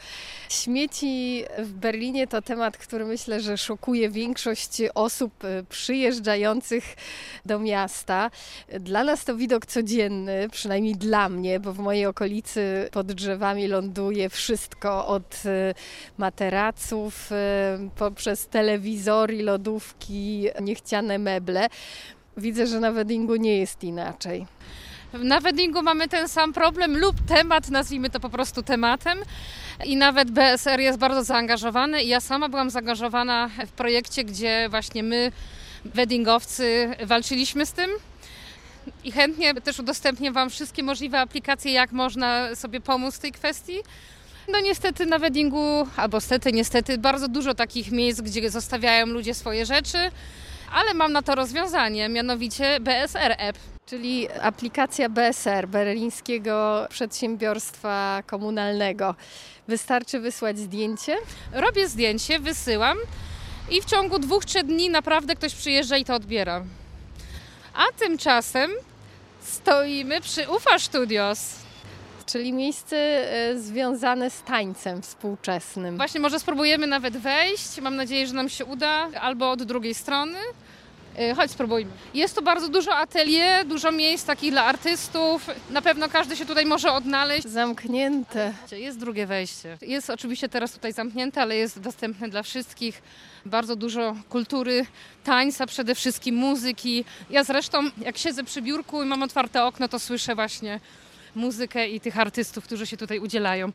Śmieci 0.49 1.45
w 1.59 1.73
Berlinie 1.73 2.27
to 2.27 2.43
temat, 2.43 2.77
który 2.77 3.05
myślę, 3.05 3.41
że 3.41 3.59
szokuje 3.59 4.11
większość 4.11 4.83
osób 4.95 5.45
e, 5.45 5.63
przyjeżdżających 5.69 6.85
do 7.47 7.59
miasta. 7.59 8.31
Dla 8.81 9.05
nas 9.05 9.25
to 9.25 9.37
widok 9.37 9.67
codzienny, 9.67 10.49
przynajmniej 10.53 10.95
dla 10.95 11.29
mnie, 11.29 11.61
bo 11.61 11.73
w 11.73 11.79
mojej 11.79 12.07
okolicy 12.07 12.89
pod 12.93 13.13
drzewami 13.13 13.69
ląduje 13.69 14.29
wszystko 14.29 15.07
od 15.07 15.43
e, 15.47 15.75
materaców, 16.19 17.31
poprzez 17.97 18.47
telewizory, 18.49 19.43
lodówki, 19.43 20.49
niechciane 20.61 21.19
meble. 21.19 21.69
Widzę, 22.37 22.67
że 22.67 22.81
na 22.81 22.93
weddingu 22.93 23.37
nie 23.37 23.59
jest 23.59 23.85
inaczej. 23.85 24.47
Na 25.19 25.41
weddingu 25.41 25.83
mamy 25.83 26.09
ten 26.09 26.29
sam 26.29 26.53
problem 26.53 26.99
lub 26.99 27.17
temat, 27.29 27.71
nazwijmy 27.71 28.11
to 28.11 28.21
po 28.21 28.29
prostu 28.29 28.63
tematem. 28.63 29.19
I 29.85 29.97
nawet 29.97 30.31
BSR 30.31 30.81
jest 30.81 30.99
bardzo 30.99 31.25
zaangażowany. 31.25 32.05
Ja 32.05 32.21
sama 32.21 32.49
byłam 32.49 32.71
zaangażowana 32.71 33.51
w 33.67 33.73
projekcie, 33.73 34.25
gdzie 34.25 34.67
właśnie 34.71 35.03
my, 35.03 35.33
weddingowcy, 35.85 36.91
walczyliśmy 37.05 37.67
z 37.67 37.73
tym. 37.73 37.91
I 39.05 39.13
chętnie 39.13 39.55
też 39.55 39.79
udostępnię 39.79 40.33
Wam 40.33 40.51
wszystkie 40.51 40.83
możliwe 40.83 41.21
aplikacje, 41.21 41.73
jak 41.73 41.93
można 41.93 42.55
sobie 42.55 42.81
pomóc 42.81 43.17
w 43.17 43.19
tej 43.19 43.33
kwestii. 43.33 43.79
No 44.49 44.61
niestety 44.61 45.07
na 45.07 45.19
weddingu, 45.19 45.87
albo 45.97 46.21
stety, 46.21 46.53
niestety, 46.53 46.99
bardzo 46.99 47.29
dużo 47.29 47.55
takich 47.55 47.91
miejsc, 47.91 48.21
gdzie 48.21 48.51
zostawiają 48.51 49.07
ludzie 49.07 49.35
swoje 49.35 49.67
rzeczy, 49.67 49.99
ale 50.73 50.95
mam 50.95 51.13
na 51.13 51.23
to 51.23 51.35
rozwiązanie, 51.35 52.09
mianowicie 52.09 52.81
BSR 52.81 53.35
App. 53.39 53.72
Czyli 53.87 54.29
aplikacja 54.43 55.09
BSR, 55.09 55.69
Berlińskiego 55.69 56.87
Przedsiębiorstwa 56.91 58.23
Komunalnego. 58.27 59.15
Wystarczy 59.69 60.21
wysłać 60.21 60.59
zdjęcie? 60.59 61.17
Robię 61.53 61.89
zdjęcie, 61.89 62.39
wysyłam 62.39 62.99
i 63.71 63.83
w 63.83 63.85
ciągu 63.85 64.19
dwóch, 64.19 64.45
trzech 64.45 64.65
dni 64.65 64.91
naprawdę 64.91 65.37
ktoś 65.37 65.55
przyjeżdża 65.55 65.97
i 65.97 66.05
to 66.05 66.15
odbiera. 66.15 66.65
A 67.75 67.85
tymczasem 67.99 68.71
stoimy 69.43 70.21
przy 70.21 70.49
UFA 70.49 70.79
Studios. 70.79 71.55
Czyli 72.27 72.53
miejsce 72.53 72.97
e, 72.97 73.59
związane 73.59 74.31
z 74.31 74.43
tańcem 74.43 75.03
współczesnym. 75.03 75.97
Właśnie 75.97 76.21
może 76.21 76.41
spróbujemy 76.41 76.87
nawet 76.87 77.17
wejść. 77.17 77.81
Mam 77.81 77.97
nadzieję, 77.97 78.27
że 78.27 78.35
nam 78.35 78.49
się 78.49 78.65
uda, 78.65 79.09
albo 79.21 79.51
od 79.51 79.63
drugiej 79.63 79.95
strony. 79.95 80.39
E, 81.19 81.35
chodź, 81.35 81.51
spróbujmy. 81.51 81.91
Jest 82.15 82.37
tu 82.37 82.43
bardzo 82.43 82.69
dużo 82.69 82.97
atelier, 82.97 83.67
dużo 83.67 83.93
miejsc 83.93 84.27
takich 84.27 84.51
dla 84.51 84.65
artystów. 84.65 85.51
Na 85.71 85.83
pewno 85.83 86.09
każdy 86.09 86.37
się 86.37 86.47
tutaj 86.47 86.67
może 86.67 86.93
odnaleźć. 86.93 87.49
Zamknięte. 87.49 88.55
Jest 88.73 88.99
drugie 88.99 89.27
wejście. 89.27 89.79
Jest 89.83 90.11
oczywiście 90.11 90.49
teraz 90.49 90.73
tutaj 90.73 90.93
zamknięte, 90.93 91.43
ale 91.43 91.57
jest 91.57 91.81
dostępne 91.81 92.29
dla 92.29 92.43
wszystkich. 92.43 93.03
Bardzo 93.47 93.77
dużo 93.77 94.17
kultury, 94.29 94.87
tańca 95.25 95.67
przede 95.67 95.95
wszystkim, 95.95 96.35
muzyki. 96.35 97.05
Ja 97.31 97.45
zresztą, 97.45 97.91
jak 98.05 98.19
siedzę 98.19 98.45
przy 98.45 98.63
biurku 98.63 99.03
i 99.03 99.07
mam 99.07 99.23
otwarte 99.23 99.65
okno, 99.65 99.89
to 99.89 99.99
słyszę 99.99 100.35
właśnie 100.35 100.81
muzykę 101.35 101.89
i 101.89 102.01
tych 102.01 102.19
artystów, 102.19 102.65
którzy 102.65 102.87
się 102.87 102.97
tutaj 102.97 103.19
udzielają. 103.19 103.73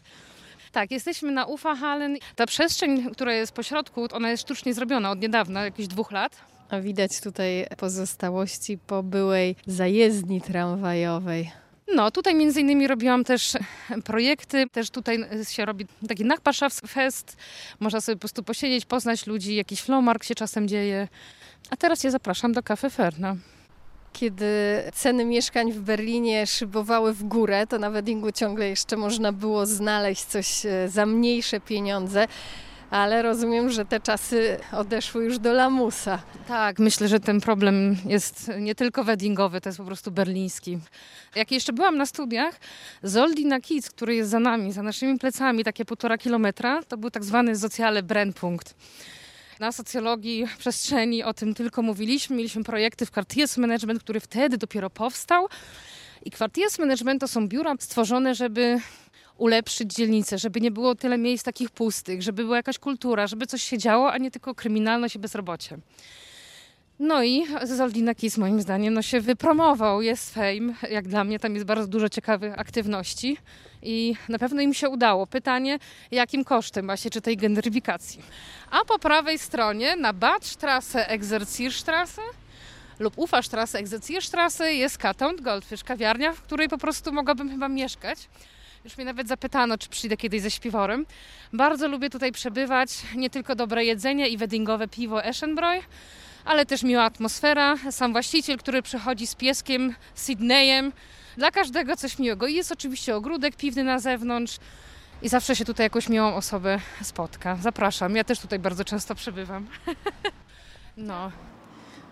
Tak, 0.72 0.92
jesteśmy 0.92 1.32
na 1.32 1.46
Ufa 1.46 1.76
Hallen. 1.76 2.18
Ta 2.36 2.46
przestrzeń, 2.46 3.12
która 3.12 3.34
jest 3.34 3.52
po 3.52 3.64
środku, 3.64 4.08
ona 4.12 4.30
jest 4.30 4.44
sztucznie 4.44 4.74
zrobiona 4.74 5.12
od 5.12 5.22
niedawna, 5.22 5.66
jakieś 5.66 5.88
dwóch 5.88 6.12
lat. 6.12 6.57
A 6.70 6.80
widać 6.80 7.22
tutaj 7.22 7.66
pozostałości 7.78 8.78
po 8.78 9.04
byłej 9.04 9.56
zajezdni 9.68 10.42
tramwajowej. 10.42 11.52
No, 11.96 12.12
tutaj 12.12 12.36
między 12.36 12.62
innymi 12.62 12.88
robiłam 12.88 13.24
też 13.24 13.54
projekty, 14.04 14.70
też 14.70 14.90
tutaj 14.90 15.26
się 15.50 15.66
robi 15.66 15.86
taki 16.08 16.26
Nachbarschaftsfest. 16.26 17.38
Można 17.80 18.02
sobie 18.02 18.16
po 18.16 18.20
prostu 18.20 18.44
posiedzieć, 18.44 18.86
poznać 18.86 19.28
ludzi, 19.28 19.56
jakiś 19.56 19.82
flowmark 19.82 20.24
się 20.24 20.36
czasem 20.36 20.68
dzieje. 20.68 21.08
A 21.70 21.78
teraz 21.78 22.04
ja 22.04 22.12
zapraszam 22.12 22.54
do 22.54 22.64
Cafe 22.64 22.90
Ferna. 22.90 23.36
Kiedy 24.14 24.46
ceny 24.94 25.26
mieszkań 25.26 25.72
w 25.72 25.80
Berlinie 25.80 26.48
szybowały 26.48 27.14
w 27.14 27.24
górę, 27.24 27.68
to 27.68 27.80
na 27.80 27.92
weddingu 27.92 28.32
ciągle 28.32 28.70
jeszcze 28.70 28.98
można 28.98 29.32
było 29.32 29.66
znaleźć 29.66 30.24
coś 30.24 30.66
e, 30.66 30.90
za 30.90 31.06
mniejsze 31.06 31.60
pieniądze 31.60 32.28
ale 32.92 33.22
rozumiem, 33.22 33.70
że 33.70 33.86
te 33.86 34.00
czasy 34.00 34.58
odeszły 34.72 35.24
już 35.24 35.40
do 35.40 35.54
lamusa. 35.54 36.20
Tak, 36.48 36.80
myślę, 36.80 37.08
że 37.08 37.20
ten 37.20 37.42
problem 37.42 37.98
jest 38.06 38.52
nie 38.60 38.76
tylko 38.76 39.04
weddingowy, 39.04 39.62
to 39.62 39.70
jest 39.70 39.78
po 39.78 39.86
prostu 39.86 40.12
berliński. 40.12 40.80
Jak 41.36 41.52
jeszcze 41.52 41.74
byłam 41.74 41.98
na 41.98 42.06
studiach, 42.06 42.60
Zoldi 43.04 43.46
na 43.46 43.62
Kids, 43.62 43.90
który 43.90 44.16
jest 44.16 44.30
za 44.30 44.40
nami, 44.40 44.74
za 44.74 44.84
naszymi 44.84 45.20
plecami, 45.20 45.64
takie 45.64 45.86
półtora 45.86 46.18
kilometra, 46.18 46.84
to 46.84 46.98
był 46.98 47.12
tak 47.12 47.24
zwany 47.24 47.56
socjale 47.56 48.04
Brennpunkt. 48.04 48.76
Na 49.60 49.72
socjologii 49.72 50.46
przestrzeni 50.58 51.24
o 51.24 51.34
tym 51.34 51.54
tylko 51.54 51.82
mówiliśmy. 51.82 52.36
Mieliśmy 52.36 52.64
projekty 52.64 53.06
w 53.06 53.10
Cartiers 53.10 53.58
Management, 53.58 54.04
który 54.04 54.20
wtedy 54.20 54.58
dopiero 54.58 54.90
powstał. 54.90 55.48
I 56.26 56.32
Quartiers 56.32 56.80
Management 56.80 57.22
to 57.22 57.28
są 57.28 57.48
biura 57.48 57.74
stworzone, 57.80 58.36
żeby 58.36 58.80
ulepszyć 59.38 59.94
dzielnicę, 59.94 60.38
żeby 60.38 60.62
nie 60.62 60.72
było 60.72 60.96
tyle 60.96 61.18
miejsc 61.18 61.44
takich 61.44 61.70
pustych, 61.70 62.22
żeby 62.22 62.44
była 62.44 62.58
jakaś 62.58 62.80
kultura, 62.80 63.28
żeby 63.28 63.48
coś 63.48 63.64
się 63.64 63.78
działo, 63.78 64.12
a 64.12 64.18
nie 64.18 64.32
tylko 64.32 64.56
kryminalność 64.56 65.16
i 65.16 65.20
bezrobocie. 65.20 65.78
No 67.00 67.24
i 67.24 67.46
Zoldina 67.64 68.16
Kiss 68.16 68.38
moim 68.38 68.62
zdaniem 68.62 68.94
no 68.94 69.02
się 69.02 69.22
wypromował, 69.22 70.02
jest 70.02 70.34
fame. 70.34 70.74
Jak 70.90 71.08
dla 71.08 71.24
mnie 71.24 71.40
tam 71.40 71.54
jest 71.54 71.66
bardzo 71.66 71.88
dużo 71.88 72.10
ciekawych 72.10 72.60
aktywności 72.60 73.38
i 73.82 74.16
na 74.30 74.40
pewno 74.40 74.62
im 74.62 74.74
się 74.74 74.90
udało. 74.90 75.28
Pytanie, 75.28 75.80
jakim 76.12 76.44
kosztem 76.44 76.86
właśnie 76.86 77.12
czy 77.12 77.22
tej 77.22 77.38
genryfikacji. 77.38 78.22
A 78.72 78.86
po 78.86 79.00
prawej 79.00 79.40
stronie 79.40 79.96
na 79.96 80.14
Badstrasse 80.14 81.10
Exerzierstrasse 81.10 82.22
lub 83.00 83.18
Ufastrasse 83.18 83.80
Exerzierstrasse 83.80 84.74
jest 84.74 84.98
Cat 84.98 85.18
Goldfish, 85.42 85.84
kawiarnia, 85.84 86.34
w 86.34 86.42
której 86.42 86.70
po 86.70 86.78
prostu 86.78 87.12
mogłabym 87.14 87.50
chyba 87.50 87.68
mieszkać. 87.70 88.30
Już 88.88 88.98
mnie 88.98 89.06
nawet 89.06 89.28
zapytano, 89.28 89.78
czy 89.78 89.90
przyjdę 89.90 90.18
kiedyś 90.18 90.42
ze 90.42 90.52
śpiworem. 90.52 91.06
Bardzo 91.54 91.88
lubię 91.88 92.10
tutaj 92.10 92.32
przebywać. 92.32 92.90
Nie 93.16 93.30
tylko 93.30 93.56
dobre 93.56 93.86
jedzenie 93.86 94.28
i 94.28 94.38
weddingowe 94.38 94.88
piwo 94.88 95.24
Eschenbräu, 95.24 95.82
ale 96.46 96.66
też 96.66 96.84
miła 96.84 97.04
atmosfera. 97.04 97.76
Sam 97.92 98.12
właściciel, 98.12 98.58
który 98.58 98.82
przychodzi 98.82 99.28
z 99.28 99.36
pieskiem 99.36 99.96
Sydneyem. 100.16 100.92
Dla 101.38 101.52
każdego 101.52 101.96
coś 101.96 102.20
miłego. 102.20 102.48
I 102.48 102.54
jest 102.54 102.72
oczywiście 102.72 103.16
ogródek 103.16 103.56
piwny 103.56 103.84
na 103.84 104.00
zewnątrz. 104.00 104.58
I 105.22 105.30
zawsze 105.30 105.56
się 105.56 105.66
tutaj 105.66 105.86
jakąś 105.86 106.10
miłą 106.10 106.36
osobę 106.36 106.80
spotka. 107.02 107.58
Zapraszam. 107.62 108.16
Ja 108.16 108.24
też 108.24 108.40
tutaj 108.40 108.60
bardzo 108.60 108.86
często 108.86 109.16
przebywam. 109.16 109.68
no. 110.98 111.32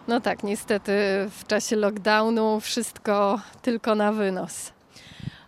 No 0.08 0.22
tak, 0.22 0.44
niestety 0.44 0.92
w 1.40 1.48
czasie 1.48 1.76
lockdownu 1.76 2.60
wszystko 2.60 3.40
tylko 3.62 3.96
na 3.96 4.12
wynos. 4.12 4.75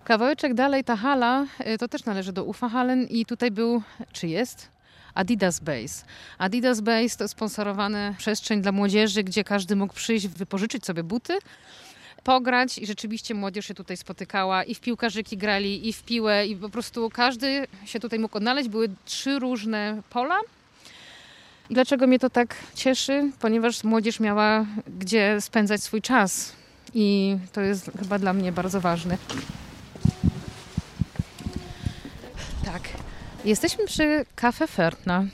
Kawałeczek 0.08 0.54
dalej 0.54 0.84
ta 0.84 0.96
hala, 0.96 1.46
y, 1.74 1.78
to 1.78 1.88
też 1.88 2.06
należy 2.06 2.34
do 2.34 2.44
Ufa 2.44 2.70
Hallen 2.70 3.08
i 3.08 3.26
tutaj 3.26 3.52
był, 3.52 3.82
czy 4.12 4.28
jest? 4.28 4.70
Adidas 5.14 5.60
Base. 5.60 6.06
Adidas 6.38 6.82
Base 6.82 7.18
to 7.18 7.28
sponsorowana 7.28 8.14
przestrzeń 8.18 8.62
dla 8.62 8.72
młodzieży, 8.72 9.24
gdzie 9.24 9.44
każdy 9.44 9.76
mógł 9.76 9.94
przyjść, 9.94 10.28
wypożyczyć 10.28 10.86
sobie 10.86 11.04
buty, 11.04 11.38
pograć 12.24 12.78
i 12.78 12.86
rzeczywiście 12.86 13.34
młodzież 13.34 13.66
się 13.66 13.74
tutaj 13.74 13.98
spotykała 13.98 14.64
i 14.64 14.76
w 14.76 14.80
piłkarzyki 14.80 15.38
grali, 15.38 15.88
i 15.88 15.94
w 15.94 16.04
piłę 16.04 16.48
i 16.48 16.56
po 16.56 16.70
prostu 16.70 17.10
każdy 17.10 17.68
się 17.86 18.00
tutaj 18.00 18.20
mógł 18.20 18.38
odnaleźć. 18.38 18.70
Były 18.70 18.90
trzy 19.06 19.40
różne 19.40 20.02
pola. 20.10 20.38
I 21.70 21.74
dlaczego 21.74 22.08
mnie 22.08 22.20
to 22.20 22.30
tak 22.30 22.56
cieszy? 22.76 23.32
Ponieważ 23.40 23.84
młodzież 23.84 24.20
miała 24.20 24.66
gdzie 25.00 25.42
spędzać 25.42 25.84
swój 25.84 26.02
czas 26.02 26.56
i 26.94 27.38
to 27.54 27.62
jest 27.62 27.92
chyba 28.00 28.20
dla 28.20 28.34
mnie 28.34 28.52
bardzo 28.52 28.82
ważne. 28.82 29.18
Tak. 32.68 32.90
Jesteśmy 33.48 33.86
przy 33.86 34.26
Cafe 34.36 34.68
Fertna. 34.68 35.26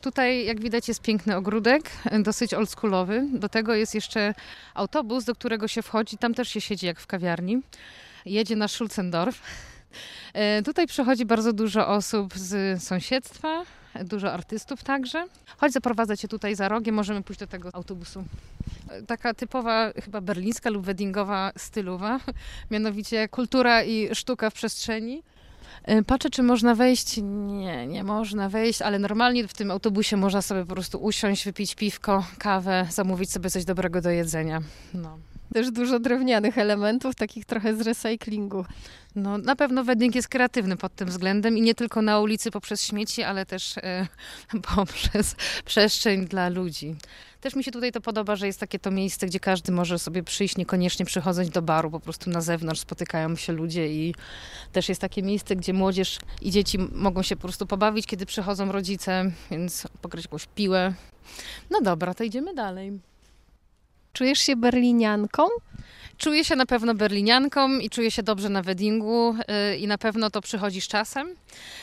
Tutaj, 0.00 0.46
jak 0.46 0.60
widać, 0.60 0.88
jest 0.88 1.02
piękny 1.02 1.36
ogródek, 1.36 1.90
dosyć 2.22 2.54
oldschoolowy. 2.54 3.26
Do 3.32 3.48
tego 3.48 3.74
jest 3.74 3.94
jeszcze 3.94 4.34
autobus, 4.74 5.24
do 5.24 5.34
którego 5.34 5.68
się 5.68 5.82
wchodzi. 5.82 6.18
Tam 6.18 6.34
też 6.34 6.48
się 6.48 6.60
siedzi 6.60 6.86
jak 6.86 7.00
w 7.00 7.06
kawiarni. 7.06 7.60
Jedzie 8.26 8.56
na 8.56 8.68
Schulzendorf. 8.68 9.42
E, 10.32 10.62
tutaj 10.62 10.86
przychodzi 10.86 11.24
bardzo 11.24 11.52
dużo 11.52 11.88
osób 11.88 12.34
z 12.34 12.82
sąsiedztwa, 12.82 13.64
dużo 14.04 14.32
artystów 14.32 14.84
także. 14.84 15.26
Chodź, 15.56 15.72
zaprowadzę 15.72 16.16
cię 16.16 16.28
tutaj 16.28 16.54
za 16.54 16.68
rogiem, 16.68 16.94
możemy 16.94 17.22
pójść 17.22 17.40
do 17.40 17.46
tego 17.46 17.70
autobusu. 17.72 18.24
Taka 19.06 19.34
typowa, 19.34 19.92
chyba 20.04 20.20
berlińska 20.20 20.70
lub 20.70 20.84
weddingowa 20.84 21.52
stylowa, 21.56 22.20
mianowicie 22.70 23.28
kultura 23.28 23.84
i 23.84 24.14
sztuka 24.14 24.50
w 24.50 24.54
przestrzeni. 24.54 25.22
E, 25.84 26.02
Patrzę, 26.02 26.30
czy 26.30 26.42
można 26.42 26.74
wejść. 26.74 27.20
Nie, 27.22 27.86
nie 27.86 28.04
można 28.04 28.48
wejść, 28.48 28.82
ale 28.82 28.98
normalnie 28.98 29.48
w 29.48 29.54
tym 29.54 29.70
autobusie 29.70 30.16
można 30.16 30.42
sobie 30.42 30.64
po 30.64 30.74
prostu 30.74 30.98
usiąść, 30.98 31.44
wypić 31.44 31.74
piwko, 31.74 32.24
kawę, 32.38 32.86
zamówić 32.90 33.32
sobie 33.32 33.50
coś 33.50 33.64
dobrego 33.64 34.00
do 34.00 34.10
jedzenia. 34.10 34.60
No. 34.94 35.18
Też 35.54 35.70
dużo 35.70 35.98
drewnianych 35.98 36.58
elementów, 36.58 37.14
takich 37.14 37.44
trochę 37.44 37.76
z 37.76 37.80
recyklingu. 37.80 38.64
No, 39.14 39.38
na 39.38 39.56
pewno 39.56 39.84
wedding 39.84 40.14
jest 40.14 40.28
kreatywny 40.28 40.76
pod 40.76 40.94
tym 40.94 41.08
względem 41.08 41.58
i 41.58 41.62
nie 41.62 41.74
tylko 41.74 42.02
na 42.02 42.20
ulicy 42.20 42.50
poprzez 42.50 42.82
śmieci, 42.82 43.22
ale 43.22 43.46
też 43.46 43.78
e, 43.78 44.06
poprzez 44.76 45.36
przestrzeń 45.64 46.26
dla 46.26 46.48
ludzi. 46.48 46.96
Też 47.40 47.54
mi 47.54 47.64
się 47.64 47.70
tutaj 47.70 47.92
to 47.92 48.00
podoba, 48.00 48.36
że 48.36 48.46
jest 48.46 48.60
takie 48.60 48.78
to 48.78 48.90
miejsce, 48.90 49.26
gdzie 49.26 49.40
każdy 49.40 49.72
może 49.72 49.98
sobie 49.98 50.22
przyjść, 50.22 50.56
niekoniecznie 50.56 51.06
przychodząc 51.06 51.50
do 51.50 51.62
baru, 51.62 51.90
po 51.90 52.00
prostu 52.00 52.30
na 52.30 52.40
zewnątrz 52.40 52.80
spotykają 52.80 53.36
się 53.36 53.52
ludzie 53.52 53.88
i 53.88 54.14
też 54.72 54.88
jest 54.88 55.00
takie 55.00 55.22
miejsce, 55.22 55.56
gdzie 55.56 55.72
młodzież 55.72 56.18
i 56.42 56.50
dzieci 56.50 56.78
mogą 56.92 57.22
się 57.22 57.36
po 57.36 57.42
prostu 57.42 57.66
pobawić, 57.66 58.06
kiedy 58.06 58.26
przychodzą 58.26 58.72
rodzice, 58.72 59.30
więc 59.50 59.88
pograć 60.02 60.24
jakąś 60.24 60.46
piłę. 60.46 60.94
No 61.70 61.80
dobra, 61.80 62.14
to 62.14 62.24
idziemy 62.24 62.54
dalej. 62.54 63.00
Czujesz 64.18 64.38
się 64.38 64.56
berlinianką? 64.56 65.42
Czuję 66.16 66.44
się 66.44 66.56
na 66.56 66.66
pewno 66.66 66.94
berlinianką 66.94 67.78
i 67.78 67.90
czuję 67.90 68.10
się 68.10 68.22
dobrze 68.22 68.48
na 68.48 68.62
weddingu 68.62 69.34
yy, 69.48 69.76
i 69.76 69.86
na 69.86 69.98
pewno 69.98 70.30
to 70.30 70.40
przychodzi 70.40 70.80
z 70.80 70.88
czasem. 70.88 71.34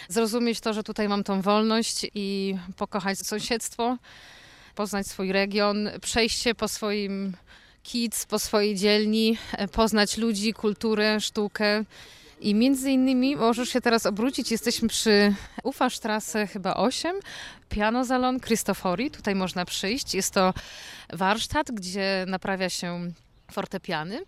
Zrozumieć 0.09 0.59
to, 0.59 0.73
że 0.73 0.83
tutaj 0.83 1.09
mam 1.09 1.23
tą 1.23 1.41
wolność 1.41 2.05
i 2.15 2.55
pokochać 2.77 3.19
sąsiedztwo, 3.19 3.97
poznać 4.75 5.07
swój 5.07 5.31
region, 5.31 5.89
przejść 6.01 6.41
się 6.41 6.55
po 6.55 6.67
swoim 6.67 7.33
kids, 7.83 8.25
po 8.25 8.39
swojej 8.39 8.75
dzielni, 8.75 9.37
e, 9.51 9.67
poznać 9.67 10.17
ludzi, 10.17 10.53
kulturę, 10.53 11.21
sztukę. 11.21 11.83
I 12.41 12.55
między 12.55 12.91
innymi 12.91 13.35
możesz 13.35 13.69
się 13.69 13.81
teraz 13.81 14.05
obrócić. 14.05 14.51
Jesteśmy 14.51 14.87
przy 14.87 15.33
Ufastrasse 15.63 16.47
chyba 16.47 16.73
8, 16.73 17.15
Piano 17.69 18.05
Salon 18.05 18.39
Cristofori. 18.39 19.11
Tutaj 19.11 19.35
można 19.35 19.65
przyjść. 19.65 20.15
Jest 20.15 20.33
to 20.33 20.53
warsztat, 21.13 21.71
gdzie 21.71 22.25
naprawia 22.27 22.69
się 22.69 23.11
fortepiany. 23.51 24.21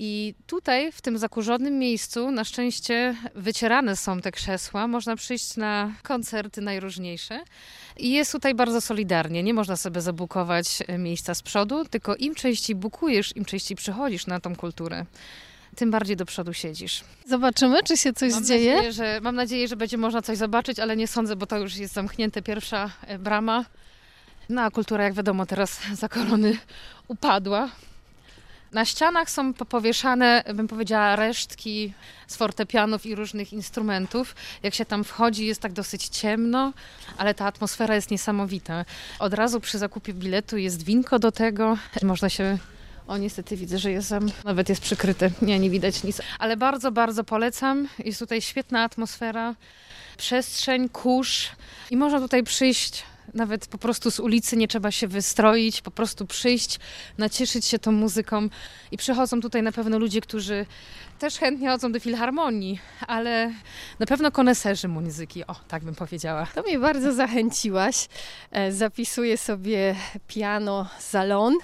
I 0.00 0.34
tutaj, 0.46 0.92
w 0.92 1.00
tym 1.00 1.18
zakurzonym 1.18 1.78
miejscu, 1.78 2.30
na 2.30 2.44
szczęście 2.44 3.16
wycierane 3.34 3.96
są 3.96 4.20
te 4.20 4.32
krzesła. 4.32 4.86
Można 4.86 5.16
przyjść 5.16 5.56
na 5.56 5.92
koncerty 6.02 6.60
najróżniejsze. 6.60 7.40
I 7.96 8.12
jest 8.12 8.32
tutaj 8.32 8.54
bardzo 8.54 8.80
solidarnie. 8.80 9.42
Nie 9.42 9.54
można 9.54 9.76
sobie 9.76 10.00
zabukować 10.00 10.82
miejsca 10.98 11.34
z 11.34 11.42
przodu, 11.42 11.84
tylko 11.84 12.16
im 12.16 12.34
częściej 12.34 12.76
bukujesz, 12.76 13.36
im 13.36 13.44
częściej 13.44 13.76
przychodzisz 13.76 14.26
na 14.26 14.40
tą 14.40 14.56
kulturę, 14.56 15.04
tym 15.78 15.90
bardziej 15.90 16.16
do 16.16 16.26
przodu 16.26 16.52
siedzisz. 16.52 17.04
Zobaczymy, 17.26 17.82
czy 17.82 17.96
się 17.96 18.12
coś 18.12 18.32
Mam 18.32 18.44
dzieje. 18.44 18.74
nadzieję, 18.74 18.92
że, 18.92 19.20
mam 19.22 19.36
nadzieję, 19.36 19.68
że 19.68 19.76
będzie 19.76 19.98
można 19.98 20.22
coś 20.22 20.38
zobaczyć, 20.38 20.78
ale 20.78 20.96
nie 20.96 21.08
sądzę, 21.08 21.36
bo 21.36 21.46
to 21.46 21.58
już 21.58 21.76
jest 21.76 21.94
zamknięte 21.94 22.42
pierwsza 22.42 22.90
e, 23.06 23.18
brama. 23.18 23.64
No 24.48 24.62
a 24.62 24.70
kultura, 24.70 25.04
jak 25.04 25.14
wiadomo, 25.14 25.46
teraz 25.46 25.80
za 25.92 26.08
korony 26.08 26.58
upadła. 27.08 27.68
Na 28.72 28.84
ścianach 28.84 29.30
są 29.30 29.54
powieszane, 29.54 30.44
bym 30.54 30.68
powiedziała, 30.68 31.16
resztki 31.16 31.92
z 32.26 32.36
fortepianów 32.36 33.06
i 33.06 33.14
różnych 33.14 33.52
instrumentów. 33.52 34.34
Jak 34.62 34.74
się 34.74 34.84
tam 34.84 35.04
wchodzi, 35.04 35.46
jest 35.46 35.60
tak 35.60 35.72
dosyć 35.72 36.08
ciemno, 36.08 36.72
ale 37.18 37.34
ta 37.34 37.46
atmosfera 37.46 37.94
jest 37.94 38.10
niesamowita. 38.10 38.84
Od 39.18 39.34
razu 39.34 39.60
przy 39.60 39.78
zakupie 39.78 40.14
biletu 40.14 40.56
jest 40.56 40.82
winko 40.82 41.18
do 41.18 41.32
tego. 41.32 41.78
Można 42.02 42.28
się 42.28 42.58
o, 43.08 43.18
niestety 43.18 43.56
widzę, 43.56 43.78
że 43.78 43.90
jest 43.90 44.08
tam, 44.08 44.30
nawet 44.44 44.68
jest 44.68 44.80
przykryte. 44.80 45.30
Nie, 45.42 45.58
nie 45.58 45.70
widać 45.70 46.02
nic. 46.04 46.20
Ale 46.38 46.56
bardzo, 46.56 46.92
bardzo 46.92 47.24
polecam. 47.24 47.88
Jest 48.04 48.18
tutaj 48.18 48.42
świetna 48.42 48.82
atmosfera, 48.82 49.54
przestrzeń, 50.16 50.88
kurz 50.88 51.48
i 51.90 51.96
można 51.96 52.20
tutaj 52.20 52.42
przyjść 52.42 53.02
nawet 53.34 53.66
po 53.66 53.78
prostu 53.78 54.10
z 54.10 54.20
ulicy, 54.20 54.56
nie 54.56 54.68
trzeba 54.68 54.90
się 54.90 55.08
wystroić, 55.08 55.80
po 55.80 55.90
prostu 55.90 56.26
przyjść, 56.26 56.78
nacieszyć 57.18 57.64
się 57.66 57.78
tą 57.78 57.92
muzyką. 57.92 58.48
I 58.90 58.96
przychodzą 58.96 59.40
tutaj 59.40 59.62
na 59.62 59.72
pewno 59.72 59.98
ludzie, 59.98 60.20
którzy 60.20 60.66
też 61.18 61.38
chętnie 61.38 61.68
chodzą 61.68 61.92
do 61.92 62.00
filharmonii, 62.00 62.80
ale 63.06 63.52
na 63.98 64.06
pewno 64.06 64.30
koneserzy 64.30 64.88
muzyki, 64.88 65.46
o, 65.46 65.54
tak 65.68 65.84
bym 65.84 65.94
powiedziała. 65.94 66.46
To 66.54 66.62
mnie 66.62 66.78
bardzo 66.78 67.12
zachęciłaś. 67.12 68.08
E, 68.50 68.72
Zapisuję 68.72 69.38
sobie 69.38 69.94
piano 70.28 70.88
salon. 70.98 71.54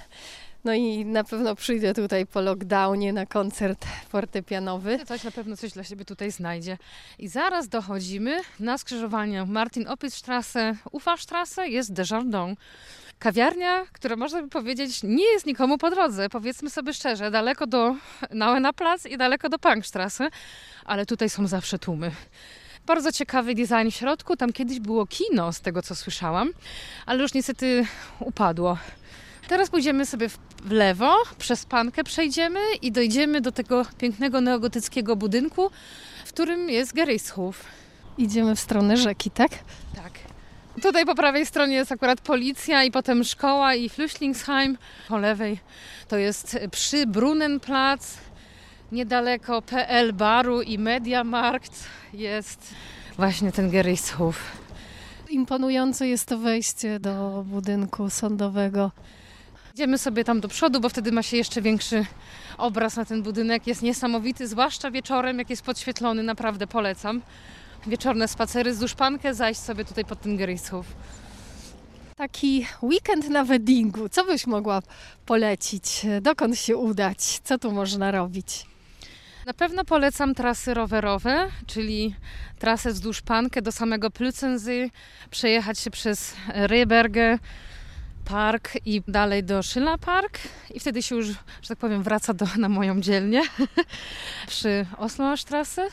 No 0.65 0.73
i 0.73 1.05
na 1.05 1.23
pewno 1.23 1.55
przyjdę 1.55 1.93
tutaj 1.93 2.25
po 2.25 2.41
lockdownie 2.41 3.13
na 3.13 3.25
koncert 3.25 3.85
fortepianowy. 4.09 4.99
Coś 5.05 5.23
na 5.23 5.31
pewno 5.31 5.57
coś 5.57 5.71
dla 5.71 5.83
siebie 5.83 6.05
tutaj 6.05 6.31
znajdzie. 6.31 6.77
I 7.19 7.27
zaraz 7.27 7.67
dochodzimy 7.67 8.41
na 8.59 8.77
skrzyżowaniu 8.77 9.45
Martin 9.45 9.87
Opitzstrasse, 9.87 10.75
Ufastrasse 10.91 11.69
jest 11.69 11.93
Desjardins. 11.93 12.57
Kawiarnia, 13.19 13.85
która 13.91 14.15
można 14.15 14.41
by 14.41 14.49
powiedzieć 14.49 15.03
nie 15.03 15.25
jest 15.25 15.45
nikomu 15.45 15.77
po 15.77 15.89
drodze, 15.89 16.29
powiedzmy 16.29 16.69
sobie 16.69 16.93
szczerze, 16.93 17.31
daleko 17.31 17.67
do 17.67 17.95
Nauena 18.31 18.73
Plac 18.73 19.05
i 19.05 19.17
daleko 19.17 19.49
do 19.49 19.59
Punkstrasse, 19.59 20.29
ale 20.85 21.05
tutaj 21.05 21.29
są 21.29 21.47
zawsze 21.47 21.79
tłumy. 21.79 22.11
Bardzo 22.85 23.11
ciekawy 23.11 23.55
design 23.55 23.89
w 23.91 23.95
środku, 23.95 24.37
tam 24.37 24.53
kiedyś 24.53 24.79
było 24.79 25.05
kino 25.07 25.53
z 25.53 25.61
tego 25.61 25.81
co 25.81 25.95
słyszałam, 25.95 26.49
ale 27.05 27.21
już 27.21 27.33
niestety 27.33 27.85
upadło. 28.19 28.77
Teraz 29.47 29.69
pójdziemy 29.69 30.05
sobie 30.05 30.29
w, 30.29 30.37
lewo, 30.69 31.15
przez 31.37 31.65
Pankę 31.65 32.03
przejdziemy 32.03 32.59
i 32.81 32.91
dojdziemy 32.91 33.41
do 33.41 33.51
tego 33.51 33.85
pięknego 33.97 34.41
neogotyckiego 34.41 35.15
budynku, 35.15 35.69
w 36.25 36.29
którym 36.29 36.69
jest 36.69 36.93
Gerichtshof. 36.93 37.65
Idziemy 38.17 38.55
w 38.55 38.59
stronę 38.59 38.97
rzeki, 38.97 39.31
tak? 39.31 39.51
Tak. 39.95 40.13
Tutaj 40.81 41.05
po 41.05 41.15
prawej 41.15 41.45
stronie 41.45 41.75
jest 41.75 41.91
akurat 41.91 42.21
policja 42.21 42.83
i 42.83 42.91
potem 42.91 43.23
szkoła 43.23 43.75
i 43.75 43.89
Flüchtlingsheim. 43.89 44.75
Po 45.07 45.17
lewej 45.17 45.59
to 46.07 46.17
jest 46.17 46.57
przy 46.71 47.07
Brunnenplatz, 47.07 48.17
niedaleko 48.91 49.61
PL 49.61 50.13
Baru 50.13 50.61
i 50.61 50.77
Mediamarkt 50.79 51.83
jest 52.13 52.73
właśnie 53.17 53.51
ten 53.51 53.69
Gerichtshof. 53.69 54.39
Imponujące 55.29 56.07
jest 56.07 56.25
to 56.27 56.37
wejście 56.37 56.99
do 56.99 57.43
budynku 57.47 58.09
sądowego. 58.09 58.91
Idziemy 59.75 59.97
sobie 59.97 60.23
tam 60.23 60.41
do 60.41 60.47
przodu, 60.47 60.79
bo 60.79 60.89
wtedy 60.89 61.11
ma 61.11 61.23
się 61.23 61.37
jeszcze 61.37 61.61
większy 61.61 62.05
obraz 62.57 62.95
na 62.95 63.05
ten 63.05 63.23
budynek. 63.23 63.67
Jest 63.67 63.81
niesamowity, 63.81 64.47
zwłaszcza 64.47 64.91
wieczorem, 64.91 65.39
jak 65.39 65.49
jest 65.49 65.61
podświetlony, 65.61 66.23
naprawdę 66.23 66.67
polecam. 66.67 67.21
Wieczorne 67.87 68.27
spacery 68.27 68.71
wzdłuż 68.71 68.93
Pankę, 68.93 69.33
zajść 69.33 69.59
sobie 69.59 69.85
tutaj 69.85 70.05
pod 70.05 70.21
ten 70.21 70.37
Gerichtshof. 70.37 70.85
Taki 72.15 72.65
weekend 72.81 73.29
na 73.29 73.43
weddingu. 73.43 74.09
Co 74.09 74.25
byś 74.25 74.47
mogła 74.47 74.81
polecić? 75.25 76.05
Dokąd 76.21 76.59
się 76.59 76.77
udać? 76.77 77.39
Co 77.43 77.57
tu 77.57 77.71
można 77.71 78.11
robić? 78.11 78.65
Na 79.45 79.53
pewno 79.53 79.85
polecam 79.85 80.35
trasy 80.35 80.73
rowerowe, 80.73 81.47
czyli 81.67 82.15
trasę 82.59 82.91
wzdłuż 82.91 83.21
Pankę 83.21 83.61
do 83.61 83.71
samego 83.71 84.09
Plützensee, 84.09 84.89
przejechać 85.31 85.79
się 85.79 85.91
przez 85.91 86.33
Rehberge, 86.47 87.39
park 88.25 88.71
i 88.85 89.01
dalej 89.07 89.43
do 89.43 89.63
Szyla 89.63 89.97
Park 89.97 90.39
i 90.73 90.79
wtedy 90.79 91.03
się 91.03 91.15
już, 91.15 91.27
że 91.27 91.67
tak 91.67 91.77
powiem, 91.77 92.03
wraca 92.03 92.33
do, 92.33 92.45
na 92.57 92.69
moją 92.69 93.01
dzielnię 93.01 93.41
przy 94.47 94.85
Oslostrasse. 94.97 95.87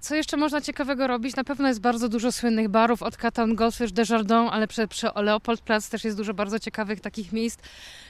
Co 0.00 0.14
jeszcze 0.14 0.36
można 0.36 0.60
ciekawego 0.60 1.06
robić? 1.06 1.36
Na 1.36 1.44
pewno 1.44 1.68
jest 1.68 1.80
bardzo 1.80 2.08
dużo 2.08 2.32
słynnych 2.32 2.68
barów 2.68 3.02
od 3.02 3.16
Catan 3.16 3.54
Goldfish 3.54 3.92
Desjardins, 3.92 4.50
ale 4.52 4.68
przy, 4.68 4.88
przy 4.88 5.08
Leopoldplatz 5.16 5.88
też 5.88 6.04
jest 6.04 6.16
dużo 6.16 6.34
bardzo 6.34 6.58
ciekawych 6.58 7.00
takich 7.00 7.32
miejsc, 7.32 7.58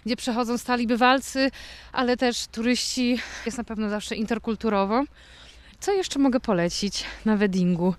gdzie 0.07 0.17
przechodzą 0.17 0.59
stali 0.59 0.87
bywalcy, 0.87 1.51
ale 1.93 2.17
też 2.17 2.47
turyści. 2.47 3.19
Jest 3.47 3.59
na 3.59 3.65
pewno 3.65 3.91
zawsze 3.91 4.17
interkulturowo. 4.17 5.05
Co 5.81 5.93
jeszcze 5.93 6.19
mogę 6.19 6.41
polecić 6.41 7.05
na 7.25 7.37
weddingu? 7.37 7.95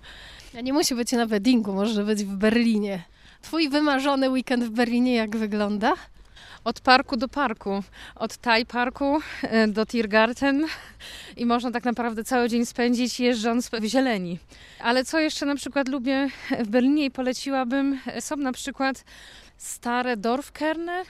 Ja 0.54 0.60
nie 0.60 0.72
musi 0.72 0.94
być 0.94 1.12
na 1.12 1.26
weddingu, 1.26 1.72
może 1.72 2.04
być 2.04 2.24
w 2.24 2.36
Berlinie. 2.36 3.15
Twój 3.42 3.68
wymarzony 3.68 4.30
weekend 4.30 4.64
w 4.64 4.70
Berlinie 4.70 5.14
jak 5.14 5.36
wygląda? 5.36 5.92
Od 6.64 6.80
parku 6.80 7.16
do 7.16 7.28
parku, 7.28 7.82
od 8.14 8.36
Thai 8.36 8.66
Parku 8.66 9.20
e, 9.42 9.68
do 9.68 9.86
Tiergarten 9.86 10.66
i 11.36 11.46
można 11.46 11.70
tak 11.70 11.84
naprawdę 11.84 12.24
cały 12.24 12.48
dzień 12.48 12.66
spędzić 12.66 13.20
jeżdżąc 13.20 13.68
w 13.68 13.84
zieleni. 13.84 14.38
Ale 14.80 15.04
co 15.04 15.20
jeszcze 15.20 15.46
na 15.46 15.54
przykład 15.54 15.88
lubię 15.88 16.28
w 16.58 16.68
Berlinie 16.68 17.04
i 17.04 17.10
poleciłabym, 17.10 18.00
są 18.20 18.36
na 18.36 18.52
przykład 18.52 19.04
stare 19.56 20.16
Dorfkerne. 20.16 21.02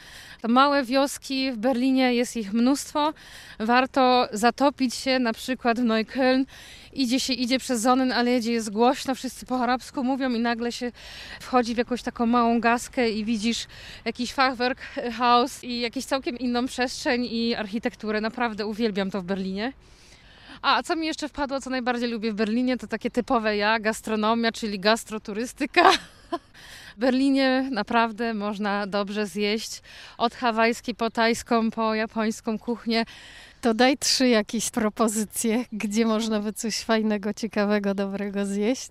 To 0.43 0.49
małe 0.49 0.85
wioski 0.85 1.53
w 1.53 1.57
Berlinie, 1.57 2.15
jest 2.15 2.37
ich 2.37 2.53
mnóstwo. 2.53 3.13
Warto 3.59 4.29
zatopić 4.33 4.95
się 4.95 5.19
na 5.19 5.33
przykład 5.33 5.81
w 5.81 5.85
Neukölln. 5.85 6.45
Idzie 6.93 7.21
się, 7.21 7.33
idzie 7.33 7.59
przez 7.59 7.83
Sonnenallee, 7.83 8.41
gdzie 8.41 8.53
jest 8.53 8.71
głośno, 8.71 9.15
wszyscy 9.15 9.47
po 9.47 9.61
arabsku 9.61 10.05
mówią 10.05 10.31
i 10.31 10.41
nagle 10.41 10.73
się 10.73 10.93
wchodzi 11.41 11.75
w 11.75 11.79
jakąś 11.79 12.03
taką 12.03 12.27
małą 12.27 12.61
gaskę 12.61 13.11
i 13.11 13.25
widzisz 13.25 13.67
jakiś 14.05 14.33
Fachwerkhaus 14.33 15.65
i 15.65 15.81
jakąś 15.81 16.05
całkiem 16.05 16.39
inną 16.39 16.67
przestrzeń 16.67 17.27
i 17.31 17.55
architekturę. 17.55 18.21
Naprawdę 18.21 18.67
uwielbiam 18.67 19.11
to 19.11 19.21
w 19.21 19.25
Berlinie. 19.25 19.73
A 20.63 20.83
co 20.83 20.97
mi 20.97 21.07
jeszcze 21.07 21.29
wpadło, 21.29 21.61
co 21.61 21.71
najbardziej 21.71 22.11
lubię 22.11 22.33
w 22.33 22.35
Berlinie, 22.35 22.77
to 22.77 22.87
takie 22.87 23.11
typowe 23.11 23.57
ja, 23.57 23.81
gastronomia, 23.81 24.53
czyli 24.53 24.81
gastroturystyka. 24.81 25.91
W 26.97 26.99
Berlinie 26.99 27.69
naprawdę 27.73 28.35
można 28.35 28.87
dobrze 28.87 29.27
zjeść 29.27 29.83
od 30.19 30.35
hawajskiej 30.35 30.95
po 30.95 31.11
tajską, 31.11 31.71
po 31.71 31.95
japońską 31.95 32.59
kuchnię. 32.59 33.05
To 33.61 33.75
daj 33.75 33.99
trzy 33.99 34.29
jakieś 34.29 34.71
propozycje, 34.71 35.65
gdzie 35.73 36.07
można 36.07 36.41
by 36.41 36.53
coś 36.53 36.79
fajnego, 36.79 37.35
ciekawego, 37.35 37.95
dobrego 37.95 38.47
zjeść. 38.47 38.91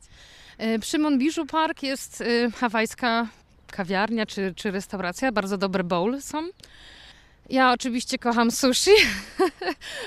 E, 0.57 0.79
przy 0.79 0.99
Monbiżu 0.99 1.45
Park 1.45 1.83
jest 1.83 2.21
e, 2.21 2.51
hawajska 2.51 3.27
kawiarnia 3.71 4.25
czy, 4.25 4.53
czy 4.55 4.71
restauracja, 4.71 5.31
bardzo 5.31 5.57
dobre 5.57 5.83
bowl 5.83 6.21
są. 6.21 6.47
Ja 7.49 7.71
oczywiście 7.71 8.17
kocham 8.17 8.51
sushi. 8.51 8.91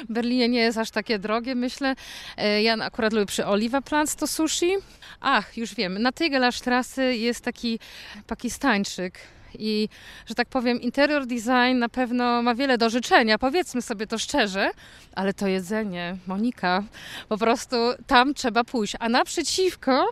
w 0.08 0.12
Berlinie 0.12 0.48
nie 0.48 0.60
jest 0.60 0.78
aż 0.78 0.90
takie 0.90 1.18
drogie, 1.18 1.54
myślę. 1.54 1.94
E, 2.36 2.62
ja 2.62 2.74
akurat 2.74 3.12
lubię 3.12 3.26
przy 3.26 3.46
Oliwa 3.46 3.82
Platz 3.82 4.16
to 4.16 4.26
sushi. 4.26 4.72
Ach, 5.20 5.56
już 5.56 5.74
wiem, 5.74 6.02
na 6.02 6.12
Tegeler 6.12 6.52
Straße 6.52 7.02
jest 7.02 7.44
taki 7.44 7.78
pakistańczyk. 8.26 9.18
I, 9.58 9.88
że 10.26 10.34
tak 10.34 10.48
powiem, 10.48 10.80
interior 10.80 11.26
design 11.26 11.78
na 11.78 11.88
pewno 11.88 12.42
ma 12.42 12.54
wiele 12.54 12.78
do 12.78 12.90
życzenia, 12.90 13.38
powiedzmy 13.38 13.82
sobie 13.82 14.06
to 14.06 14.18
szczerze, 14.18 14.70
ale 15.14 15.34
to 15.34 15.46
jedzenie, 15.46 16.16
Monika, 16.26 16.82
po 17.28 17.38
prostu 17.38 17.76
tam 18.06 18.34
trzeba 18.34 18.64
pójść. 18.64 18.94
A 19.00 19.08
naprzeciwko 19.08 20.10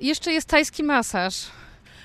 jeszcze 0.00 0.32
jest 0.32 0.48
tajski 0.48 0.82
masaż. 0.82 1.34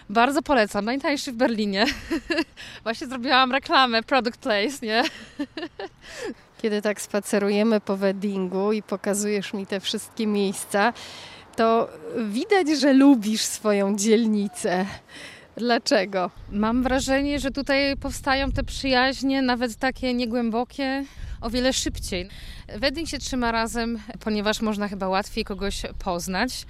Bardzo 0.10 0.42
polecam, 0.42 0.86
najtańszy 0.86 1.32
w 1.32 1.36
Berlinie. 1.36 1.86
Właśnie 2.84 3.08
zrobiłam 3.08 3.52
reklamę, 3.52 4.04
product 4.04 4.38
place, 4.38 4.78
nie? 4.82 5.04
Kiedy 6.62 6.82
tak 6.82 7.02
spacerujemy 7.02 7.82
po 7.82 7.98
weddingu 7.98 8.74
i 8.74 8.84
pokazujesz 8.84 9.54
mi 9.54 9.68
te 9.68 9.80
wszystkie 9.80 10.28
miejsca, 10.28 10.94
to 11.56 11.90
widać, 12.18 12.68
że 12.80 12.94
lubisz 12.94 13.42
swoją 13.42 13.96
dzielnicę. 13.96 14.86
Dlaczego? 15.58 16.32
Mam 16.52 16.84
wrażenie, 16.84 17.40
że 17.40 17.52
tutaj 17.52 17.98
powstają 17.98 18.52
te 18.52 18.64
przyjaźnie, 18.64 19.42
nawet 19.42 19.76
takie 19.76 20.14
niegłębokie, 20.14 21.04
o 21.42 21.50
wiele 21.50 21.74
szybciej. 21.74 22.30
Wedding 22.68 23.10
się 23.10 23.18
trzyma 23.18 23.52
razem, 23.52 24.00
ponieważ 24.20 24.62
można 24.62 24.88
chyba 24.88 25.08
łatwiej 25.08 25.46
kogoś 25.46 25.82
poznać. 26.00 26.66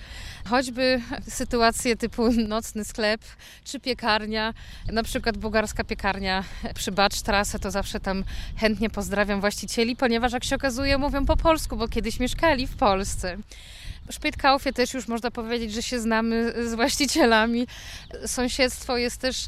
Choćby 0.49 1.01
sytuacje 1.29 1.95
typu 1.95 2.31
nocny 2.31 2.85
sklep 2.85 3.21
czy 3.63 3.79
piekarnia, 3.79 4.53
na 4.91 5.03
przykład 5.03 5.37
bułgarska 5.37 5.83
piekarnia 5.83 6.43
przy 6.75 6.91
Bacztrasę, 6.91 7.59
to 7.59 7.71
zawsze 7.71 7.99
tam 7.99 8.23
chętnie 8.57 8.89
pozdrawiam 8.89 9.41
właścicieli, 9.41 9.95
ponieważ 9.95 10.33
jak 10.33 10.43
się 10.43 10.55
okazuje 10.55 10.97
mówią 10.97 11.25
po 11.25 11.37
polsku, 11.37 11.77
bo 11.77 11.87
kiedyś 11.87 12.19
mieszkali 12.19 12.67
w 12.67 12.75
Polsce. 12.75 13.37
W 14.09 14.13
Szpytkaufie 14.13 14.73
też 14.73 14.93
już 14.93 15.07
można 15.07 15.31
powiedzieć, 15.31 15.73
że 15.73 15.83
się 15.83 15.99
znamy 15.99 16.53
z 16.69 16.73
właścicielami. 16.73 17.67
Sąsiedztwo 18.25 18.97
jest 18.97 19.17
też 19.17 19.47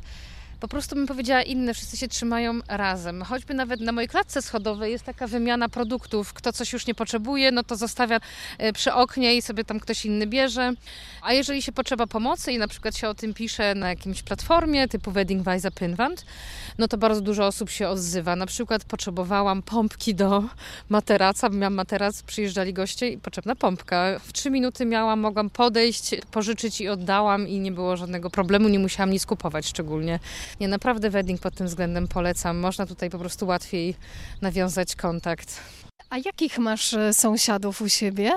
po 0.60 0.67
prostu 0.67 0.95
bym 0.95 1.08
powiedziała 1.08 1.41
inne, 1.41 1.74
wszyscy 1.74 1.98
się 1.98 2.08
trzymają 2.08 2.60
razem. 2.67 3.24
Choćby 3.24 3.54
nawet 3.54 3.82
na 3.82 3.91
mojej 3.91 4.08
klatce 4.08 4.41
schodowej 4.41 4.91
jest 4.91 5.04
taka 5.04 5.28
wymiana 5.28 5.69
produktów. 5.69 6.34
Kto 6.34 6.54
coś 6.54 6.74
już 6.74 6.88
nie 6.88 6.95
potrzebuje, 6.95 7.52
no 7.52 7.63
to 7.63 7.76
zostawia 7.76 8.19
e, 8.58 8.74
przy 8.74 8.93
oknie 8.93 9.36
i 9.36 9.41
sobie 9.41 9.63
tam 9.63 9.80
ktoś 9.80 10.06
inny 10.06 10.28
bierze. 10.28 10.74
A 11.22 11.34
jeżeli 11.34 11.62
się 11.62 11.72
potrzeba 11.72 12.08
pomocy 12.08 12.52
i 12.52 12.58
na 12.58 12.67
przykład 12.67 12.98
się 12.98 13.10
o 13.10 13.13
tym 13.13 13.34
pisze 13.34 13.76
na 13.76 13.89
jakimś 13.89 14.24
platformie 14.24 14.88
typu 14.88 15.12
Wedding 15.12 15.43
Weise 15.43 15.72
Pinwand, 15.72 16.26
no 16.78 16.88
to 16.88 16.98
bardzo 16.98 17.22
dużo 17.22 17.48
osób 17.48 17.69
się 17.69 17.88
odzywa. 17.89 18.36
Na 18.36 18.45
przykład 18.45 18.84
potrzebowałam 18.84 19.62
pompki 19.62 20.15
do 20.15 20.43
materaca, 20.89 21.50
miałam 21.50 21.74
materac, 21.74 22.24
przyjeżdżali 22.24 22.74
goście 22.74 23.10
i 23.10 23.17
potrzebna 23.17 23.56
pompka. 23.56 24.19
W 24.19 24.34
trzy 24.34 24.52
minuty 24.52 24.86
miałam, 24.86 25.19
mogłam 25.19 25.50
podejść, 25.50 26.15
pożyczyć 26.32 26.82
i 26.82 26.88
oddałam 26.88 27.48
i 27.48 27.60
nie 27.60 27.72
było 27.72 27.98
żadnego 27.98 28.30
problemu, 28.30 28.69
nie 28.69 28.80
musiałam 28.80 29.10
nic 29.12 29.26
kupować 29.26 29.67
szczególnie. 29.67 30.19
Nie, 30.60 30.68
naprawdę 30.68 31.10
wedding 31.10 31.42
pod 31.42 31.56
tym 31.56 31.68
względem 31.68 32.08
polecam. 32.08 32.58
Można 32.58 32.86
tutaj 32.86 33.10
po 33.10 33.20
prostu 33.20 33.48
łatwiej 33.48 33.96
nawiązać 34.42 34.96
kontakt. 34.96 35.62
A 36.10 36.18
jakich 36.18 36.58
masz 36.58 36.94
e, 36.94 37.14
sąsiadów 37.14 37.82
u 37.82 37.90
siebie? 37.90 38.32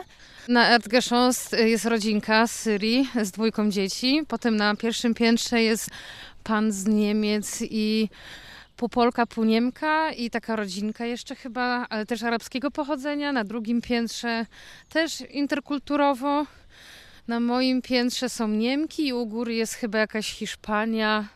Na 0.49 0.69
Erdgeschoss 0.69 1.53
jest 1.53 1.85
rodzinka 1.85 2.47
z 2.47 2.51
Syrii 2.53 3.11
z 3.23 3.31
dwójką 3.31 3.71
dzieci. 3.71 4.23
Potem 4.29 4.57
na 4.57 4.77
pierwszym 4.77 5.15
piętrze 5.15 5.63
jest 5.63 5.91
pan 6.45 6.73
z 6.73 6.87
Niemiec 6.87 7.59
i 7.63 8.09
pół 8.77 8.89
Polka, 8.89 9.27
pół 9.27 9.45
Niemka 9.45 10.13
i 10.13 10.31
taka 10.31 10.57
rodzinka 10.57 11.07
jeszcze 11.07 11.35
chyba, 11.35 11.87
ale 11.91 12.07
też 12.07 12.23
arabskiego 12.23 12.71
pochodzenia. 12.71 13.33
Na 13.33 13.45
drugim 13.45 13.83
piętrze 13.83 14.47
też 14.89 15.21
interkulturowo. 15.21 16.47
Na 17.29 17.41
moim 17.41 17.83
piętrze 17.83 18.29
są 18.29 18.49
Niemki 18.49 19.07
i 19.07 19.13
u 19.13 19.27
góry 19.27 19.55
jest 19.55 19.75
chyba 19.75 19.99
jakaś 19.99 20.33
Hiszpania, 20.33 21.29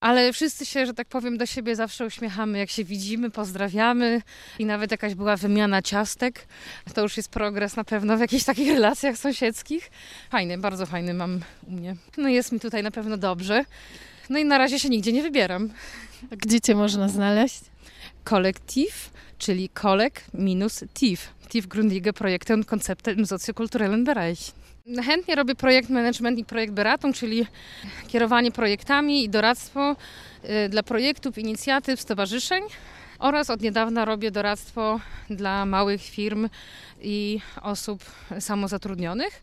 ale 0.00 0.32
wszyscy 0.32 0.66
się, 0.66 0.86
że 0.86 0.94
tak 0.94 1.08
powiem, 1.08 1.38
do 1.38 1.46
siebie 1.46 1.76
zawsze 1.76 2.06
uśmiechamy, 2.06 2.58
jak 2.58 2.70
się 2.70 2.84
widzimy, 2.84 3.30
pozdrawiamy 3.30 4.22
i 4.58 4.64
nawet 4.64 4.90
jakaś 4.90 5.14
była 5.14 5.36
wymiana 5.36 5.82
ciastek. 5.82 6.46
To 6.94 7.02
już 7.02 7.16
jest 7.16 7.28
progres 7.28 7.76
na 7.76 7.84
pewno 7.84 8.16
w 8.16 8.20
jakichś 8.20 8.44
takich 8.44 8.68
relacjach 8.68 9.16
sąsiedzkich. 9.16 9.90
Fajny, 10.30 10.58
bardzo 10.58 10.86
fajny 10.86 11.14
mam 11.14 11.40
u 11.66 11.70
mnie. 11.70 11.96
No 12.16 12.28
jest 12.28 12.52
mi 12.52 12.60
tutaj 12.60 12.82
na 12.82 12.90
pewno 12.90 13.16
dobrze. 13.16 13.64
No 14.30 14.38
i 14.38 14.44
na 14.44 14.58
razie 14.58 14.78
się 14.78 14.88
nigdzie 14.88 15.12
nie 15.12 15.22
wybieram. 15.22 15.70
Gdzie 16.30 16.60
cię 16.60 16.74
można 16.74 17.08
znaleźć? 17.08 17.69
Kolektyw, 18.30 19.10
czyli 19.38 19.68
kolek 19.68 20.24
minus 20.34 20.84
TIF. 20.94 21.28
TIF 21.48 21.66
Grundige 21.66 22.12
Projekte 22.12 22.54
und 22.54 22.66
Konzepte 22.66 23.12
im 23.12 23.26
sociokulturellen 23.26 24.04
Bereich. 24.04 24.38
Chętnie 25.06 25.34
robię 25.34 25.54
projekt 25.54 25.90
management 25.90 26.38
i 26.38 26.44
projekt 26.44 26.72
Beratung, 26.72 27.16
czyli 27.16 27.46
kierowanie 28.08 28.52
projektami 28.52 29.24
i 29.24 29.28
doradztwo 29.28 29.96
y, 30.44 30.68
dla 30.68 30.82
projektów, 30.82 31.38
inicjatyw, 31.38 32.00
stowarzyszeń. 32.00 32.62
Oraz 33.18 33.50
od 33.50 33.60
niedawna 33.60 34.04
robię 34.04 34.30
doradztwo 34.30 35.00
dla 35.30 35.66
małych 35.66 36.02
firm 36.02 36.48
i 37.02 37.40
osób 37.62 38.04
samozatrudnionych. 38.40 39.42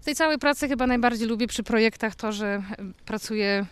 W 0.00 0.04
tej 0.04 0.14
całej 0.14 0.38
pracy 0.38 0.68
chyba 0.68 0.86
najbardziej 0.86 1.28
lubię 1.28 1.46
przy 1.46 1.62
projektach 1.62 2.14
to, 2.14 2.32
że 2.32 2.62
pracuję 3.06 3.66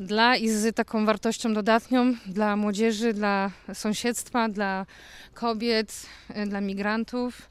dla 0.00 0.36
i 0.36 0.48
z 0.48 0.76
taką 0.76 1.06
wartością 1.06 1.54
dodatnią 1.54 2.14
dla 2.26 2.56
młodzieży, 2.56 3.12
dla 3.12 3.50
sąsiedztwa, 3.74 4.48
dla 4.48 4.86
kobiet, 5.34 6.06
y, 6.36 6.46
dla 6.46 6.60
migrantów 6.60 7.48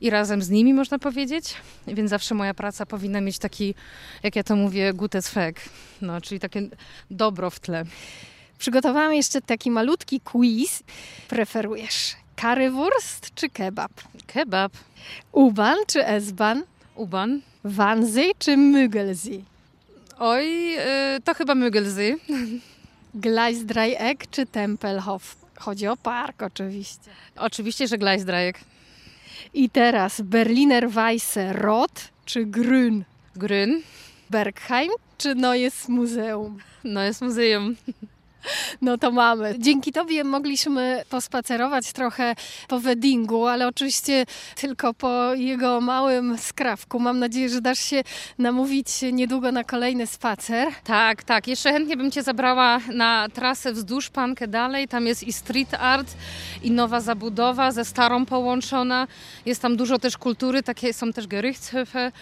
i 0.00 0.10
razem 0.10 0.42
z 0.42 0.50
nimi, 0.50 0.74
można 0.74 0.98
powiedzieć. 0.98 1.54
Więc 1.86 2.10
zawsze 2.10 2.34
moja 2.34 2.54
praca 2.54 2.86
powinna 2.86 3.20
mieć 3.20 3.38
taki, 3.38 3.74
jak 4.22 4.36
ja 4.36 4.42
to 4.42 4.56
mówię, 4.56 4.92
gutes 4.94 5.30
Zweck, 5.30 5.60
no, 6.00 6.20
czyli 6.20 6.40
takie 6.40 6.68
dobro 7.10 7.50
w 7.50 7.60
tle. 7.60 7.84
Przygotowałam 8.58 9.14
jeszcze 9.14 9.40
taki 9.40 9.70
malutki 9.70 10.20
quiz. 10.20 10.82
Preferujesz 11.28 12.16
currywurst 12.40 13.34
czy 13.34 13.48
kebab? 13.48 13.92
Kebab. 14.26 14.72
Uban 15.32 15.76
czy 15.86 16.06
esban? 16.06 16.62
Uban. 16.94 17.40
Wannsee 17.64 18.32
czy 18.38 18.56
Müggelsee? 18.56 19.51
Oj, 20.18 20.70
yy, 20.70 21.20
to 21.24 21.34
chyba 21.34 21.54
Müggelsee. 21.54 22.16
Gleisdreieck 23.14 24.30
czy 24.30 24.46
Tempelhof? 24.46 25.36
Chodzi 25.58 25.86
o 25.86 25.96
park 25.96 26.42
oczywiście. 26.42 27.10
Oczywiście, 27.36 27.86
że 27.86 27.98
Gleisdreieck. 27.98 28.60
I 29.54 29.70
teraz 29.70 30.20
Berliner 30.20 30.90
Weisse 30.90 31.52
Rot 31.52 32.08
czy 32.24 32.46
Grün? 32.46 33.04
Grün. 33.36 33.82
Bergheim 34.30 34.92
czy 35.18 35.34
Neues 35.34 35.88
Museum? 35.88 36.58
Neues 36.84 37.20
Museum. 37.20 37.76
No 38.82 38.98
to 38.98 39.10
mamy. 39.10 39.54
Dzięki 39.58 39.92
Tobie 39.92 40.24
mogliśmy 40.24 41.04
pospacerować 41.10 41.92
trochę 41.92 42.34
po 42.68 42.80
weddingu, 42.80 43.46
ale 43.46 43.68
oczywiście 43.68 44.26
tylko 44.54 44.94
po 44.94 45.34
jego 45.34 45.80
małym 45.80 46.38
skrawku. 46.38 47.00
Mam 47.00 47.18
nadzieję, 47.18 47.48
że 47.48 47.60
dasz 47.60 47.78
się 47.78 48.02
namówić 48.38 48.88
niedługo 49.12 49.52
na 49.52 49.64
kolejny 49.64 50.06
spacer. 50.06 50.68
Tak, 50.84 51.22
tak. 51.22 51.48
Jeszcze 51.48 51.72
chętnie 51.72 51.96
bym 51.96 52.10
Cię 52.10 52.22
zabrała 52.22 52.78
na 52.94 53.28
trasę 53.34 53.72
wzdłuż 53.72 54.10
Pankę 54.10 54.48
dalej. 54.48 54.88
Tam 54.88 55.06
jest 55.06 55.22
i 55.22 55.32
street 55.32 55.74
art, 55.74 56.14
i 56.62 56.70
nowa 56.70 57.00
zabudowa 57.00 57.72
ze 57.72 57.84
starą 57.84 58.26
połączona. 58.26 59.06
Jest 59.46 59.62
tam 59.62 59.76
dużo 59.76 59.98
też 59.98 60.18
kultury, 60.18 60.62
takie 60.62 60.92
są 60.92 61.12
też 61.12 61.26
Gerichtshöfe. 61.26 62.12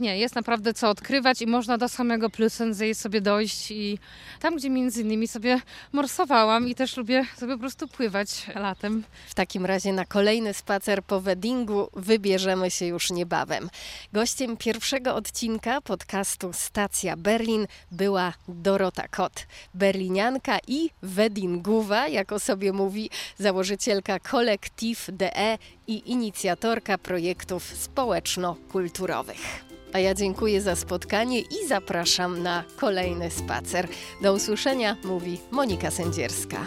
Nie, 0.00 0.18
jest 0.18 0.34
naprawdę 0.34 0.74
co 0.74 0.88
odkrywać 0.90 1.42
i 1.42 1.46
można 1.46 1.78
do 1.78 1.88
samego 1.88 2.28
Plüssensee 2.28 2.94
sobie 2.94 3.20
dojść 3.20 3.70
i 3.70 3.98
tam, 4.40 4.56
gdzie 4.56 4.70
między 4.70 5.02
innymi 5.02 5.28
sobie 5.28 5.60
morsowałam 5.92 6.68
i 6.68 6.74
też 6.74 6.96
lubię 6.96 7.26
sobie 7.36 7.54
po 7.54 7.60
prostu 7.60 7.88
pływać 7.88 8.46
latem. 8.54 9.04
W 9.28 9.34
takim 9.34 9.66
razie 9.66 9.92
na 9.92 10.04
kolejny 10.04 10.54
spacer 10.54 11.02
po 11.02 11.20
weddingu 11.20 11.88
wybierzemy 11.92 12.70
się 12.70 12.86
już 12.86 13.10
niebawem. 13.10 13.70
Gościem 14.12 14.56
pierwszego 14.56 15.14
odcinka 15.14 15.80
podcastu 15.80 16.52
Stacja 16.52 17.16
Berlin 17.16 17.66
była 17.90 18.32
Dorota 18.48 19.08
Kot, 19.08 19.46
berlinianka 19.74 20.58
i 20.66 20.90
weddingowa, 21.02 22.08
jak 22.08 22.32
o 22.32 22.40
sobie 22.40 22.72
mówi 22.72 23.10
założycielka 23.38 24.18
Kolektiv 24.18 25.06
DE 25.12 25.58
i 25.90 26.10
inicjatorka 26.10 26.98
projektów 26.98 27.64
społeczno-kulturowych. 27.64 29.64
A 29.92 29.98
ja 29.98 30.14
dziękuję 30.14 30.62
za 30.62 30.76
spotkanie 30.76 31.40
i 31.40 31.66
zapraszam 31.68 32.42
na 32.42 32.64
kolejny 32.76 33.30
spacer. 33.30 33.88
Do 34.22 34.34
usłyszenia, 34.34 34.96
mówi 35.04 35.40
Monika 35.50 35.90
Sędzierska. 35.90 36.66